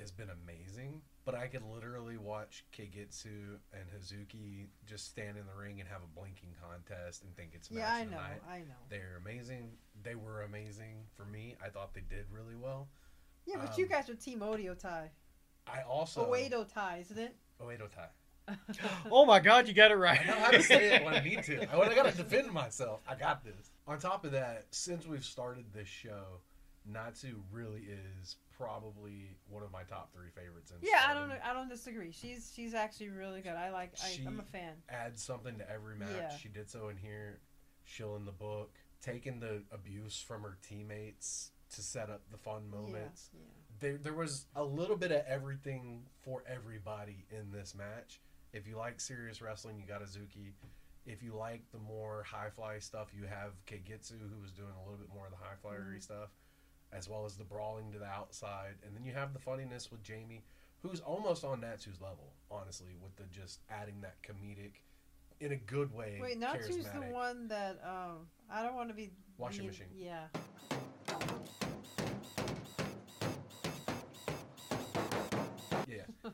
[0.00, 1.02] Has been amazing.
[1.26, 6.00] But I could literally watch Kagetsu and Hazuki just stand in the ring and have
[6.02, 8.16] a blinking contest and think it's match Yeah, I know.
[8.16, 8.42] night.
[8.50, 8.80] I know.
[8.88, 9.72] They're amazing.
[10.02, 11.56] They were amazing for me.
[11.64, 12.88] I thought they did really well.
[13.46, 15.10] Yeah, but you Um, guys are Team Odio tie.
[15.66, 17.36] I also Oedo tie, isn't it?
[17.60, 18.08] Oedo Tai.
[19.12, 20.18] Oh my God, you got it right.
[20.20, 21.58] I know how to say it when I need to.
[21.66, 23.70] When I gotta defend myself, I got this.
[23.86, 26.40] On top of that, since we've started this show,
[26.86, 27.86] Natsu really
[28.20, 30.70] is probably one of my top three favorites.
[30.70, 31.30] In Yeah, I don't.
[31.44, 32.12] I don't disagree.
[32.12, 33.52] She's she's actually really good.
[33.52, 33.92] I like.
[34.02, 34.74] I, I'm a fan.
[34.88, 36.08] Adds something to every match.
[36.16, 36.36] Yeah.
[36.36, 37.40] She did so in here,
[37.84, 42.68] She'll in the book, taking the abuse from her teammates to set up the fun
[42.70, 43.30] moments.
[43.32, 43.40] Yeah.
[43.80, 48.20] There, there was a little bit of everything for everybody in this match.
[48.52, 50.52] If you like serious wrestling, you got Hazuki.
[51.06, 54.82] If you like the more high fly stuff, you have Kagetsu, who was doing a
[54.84, 56.02] little bit more of the high flyery Mhm.
[56.02, 56.30] stuff,
[56.92, 58.74] as well as the brawling to the outside.
[58.84, 60.44] And then you have the funniness with Jamie,
[60.82, 64.82] who's almost on Natsu's level, honestly, with the just adding that comedic,
[65.40, 66.18] in a good way.
[66.20, 69.86] Wait, Natsu's the one that um I don't want to be Washing machine.
[69.96, 70.26] Yeah.
[75.88, 76.04] Yeah.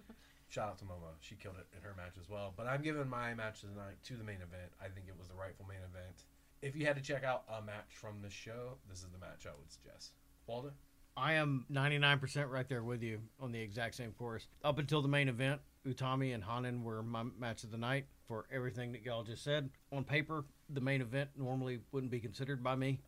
[0.48, 1.14] Shout out to Momo.
[1.20, 2.52] She killed it in her match as well.
[2.56, 4.72] But I'm giving my match of the night to the main event.
[4.80, 6.24] I think it was the rightful main event.
[6.62, 9.46] If you had to check out a match from the show, this is the match
[9.46, 10.14] I would suggest.
[10.46, 10.72] Walden?
[11.16, 14.46] I am 99% right there with you on the exact same course.
[14.62, 18.44] Up until the main event, Utami and Hanan were my match of the night for
[18.52, 19.70] everything that y'all just said.
[19.92, 22.98] On paper, the main event normally wouldn't be considered by me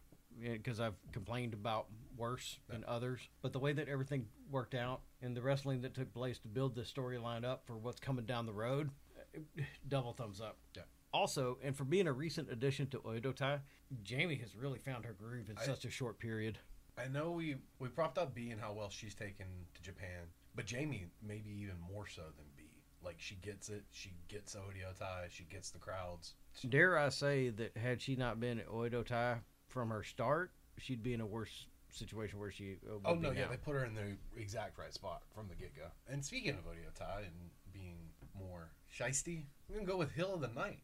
[0.42, 1.86] eh, because I've complained about
[2.16, 3.28] worse than others.
[3.42, 6.74] But the way that everything worked out and the wrestling that took place to build
[6.74, 8.90] this storyline up for what's coming down the road,
[9.34, 10.56] eh, eh, double thumbs up.
[10.74, 10.82] Yeah.
[11.12, 13.60] Also, and for being a recent addition to Oedo Tai,
[14.02, 16.58] Jamie has really found her groove in I- such a short period.
[16.98, 20.66] I know we we propped up B and how well she's taken to Japan, but
[20.66, 22.64] Jamie maybe even more so than B.
[23.02, 26.34] Like she gets it, she gets Oedo Tai, she gets the crowds.
[26.68, 29.36] Dare I say that had she not been at Oedo Tai
[29.68, 33.44] from her start, she'd be in a worse situation where she uh, Oh no, yeah,
[33.44, 33.50] now.
[33.50, 35.84] they put her in the exact right spot from the get go.
[36.08, 37.98] And speaking of Oedo Tai and being
[38.38, 40.80] more shisty, I'm gonna go with Hill of the Night.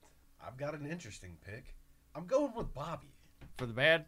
[0.46, 1.74] I've got an interesting pick.
[2.14, 3.08] I'm going with Bobby.
[3.56, 4.04] For the bad?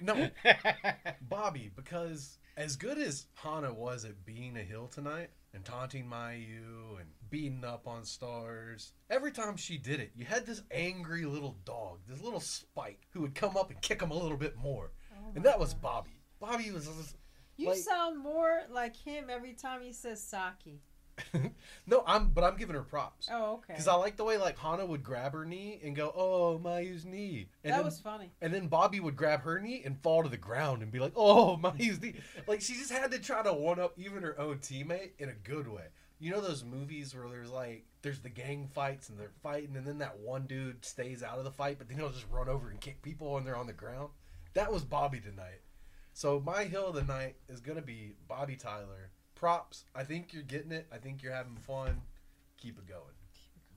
[0.00, 0.28] No,
[1.22, 6.98] Bobby, because as good as Hana was at being a hill tonight and taunting Mayu
[6.98, 11.56] and beating up on stars, every time she did it, you had this angry little
[11.64, 14.90] dog, this little spike, who would come up and kick him a little bit more.
[15.12, 15.82] Oh and my that was gosh.
[15.82, 16.20] Bobby.
[16.40, 17.16] Bobby was just,
[17.56, 20.80] You like- sound more like him every time he says Saki.
[21.86, 23.28] no, I'm but I'm giving her props.
[23.32, 23.74] Oh, okay.
[23.74, 27.04] Because I like the way like Hana would grab her knee and go, "Oh, Mayu's
[27.04, 28.30] knee," and that then was funny.
[28.40, 31.12] And then Bobby would grab her knee and fall to the ground and be like,
[31.16, 32.14] "Oh, my knee."
[32.46, 35.34] Like she just had to try to one up even her own teammate in a
[35.34, 35.84] good way.
[36.20, 39.86] You know those movies where there's like there's the gang fights and they're fighting and
[39.86, 42.70] then that one dude stays out of the fight but then he'll just run over
[42.70, 44.10] and kick people when they're on the ground.
[44.54, 45.60] That was Bobby tonight.
[46.12, 49.10] So my hill of the night is gonna be Bobby Tyler.
[49.38, 49.84] Props.
[49.94, 50.86] I think you're getting it.
[50.92, 52.00] I think you're having fun.
[52.60, 53.00] Keep it going.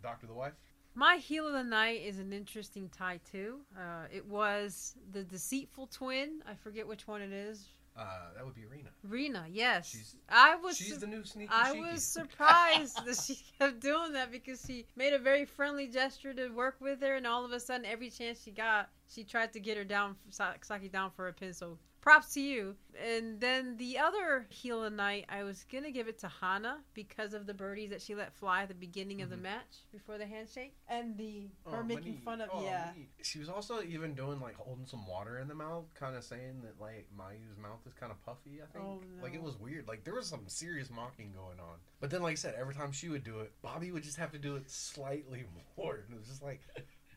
[0.02, 0.54] Doctor the wife.
[0.96, 3.60] My heel of the night is an interesting tie too.
[3.78, 6.42] Uh, it was the deceitful twin.
[6.50, 7.64] I forget which one it is.
[7.96, 8.06] Uh,
[8.36, 8.90] that would be Rena.
[9.04, 9.90] Rena, yes.
[9.92, 10.78] She's- I was.
[10.78, 11.52] She's su- the new sneaky.
[11.54, 11.82] I Cheeky.
[11.92, 16.50] was surprised that she kept doing that because she made a very friendly gesture to
[16.50, 19.60] work with her, and all of a sudden, every chance she got, she tried to
[19.60, 21.54] get her down, Sa- Saki down for a pin.
[21.54, 22.76] So props to you.
[23.08, 26.80] And then the other heel of the night, I was gonna give it to Hana
[26.94, 29.42] because of the birdies that she let fly at the beginning of the Mhm.
[29.44, 32.24] match before the handshake, and the her Oh, making Monique.
[32.24, 32.88] fun of Oh, yeah.
[32.94, 33.12] Monique.
[33.24, 36.62] She was also even doing like holding some water in the mouth, kind of saying
[36.64, 38.62] that like Mayu's mouth is kind of puffy.
[38.62, 39.88] I think Oh, like it was weird.
[39.88, 41.80] Like there was some serious mocking going on.
[42.00, 44.32] But then, like I said, every time she would do it, Bobby would just have
[44.32, 45.46] to do it slightly
[45.78, 46.62] more, and it was just like,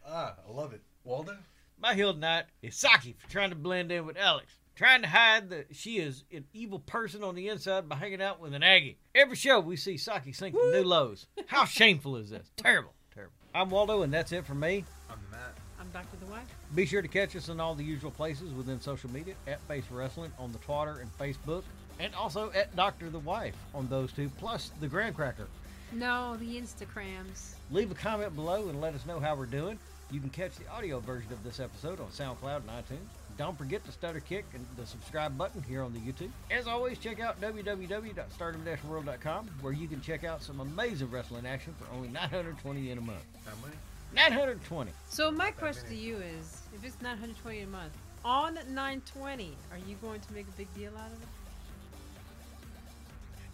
[0.06, 0.82] ah, I love it.
[1.02, 1.36] Waldo.
[1.78, 4.60] My heel tonight is Saki for trying to blend in with Alex.
[4.76, 8.40] Trying to hide that she is an evil person on the inside by hanging out
[8.40, 8.98] with an Aggie.
[9.14, 11.26] Every show we see Saki sink to new lows.
[11.46, 12.50] How shameful is this?
[12.56, 13.34] Terrible, terrible.
[13.54, 14.84] I'm Waldo, and that's it for me.
[15.08, 15.54] I'm Matt.
[15.78, 16.48] I'm Doctor the Wife.
[16.74, 19.84] Be sure to catch us in all the usual places within social media at Face
[19.92, 21.62] Wrestling on the Twitter and Facebook,
[22.00, 25.46] and also at Doctor the Wife on those two, plus the Graham Cracker.
[25.92, 27.54] No, the Instagrams.
[27.70, 29.78] Leave a comment below and let us know how we're doing.
[30.10, 33.06] You can catch the audio version of this episode on SoundCloud and iTunes.
[33.36, 36.30] Don't forget to stutter kick and the subscribe button here on the YouTube.
[36.52, 41.88] As always, check out www.stardom-world.com where you can check out some amazing wrestling action for
[41.94, 43.24] only 920 in a month.
[43.44, 43.74] How many?
[44.14, 44.92] 920.
[45.08, 47.92] So my question to you is, if it's 920 a month,
[48.24, 51.26] on 920, are you going to make a big deal out of it?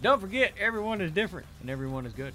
[0.03, 2.35] Don't forget, everyone is different and everyone is good.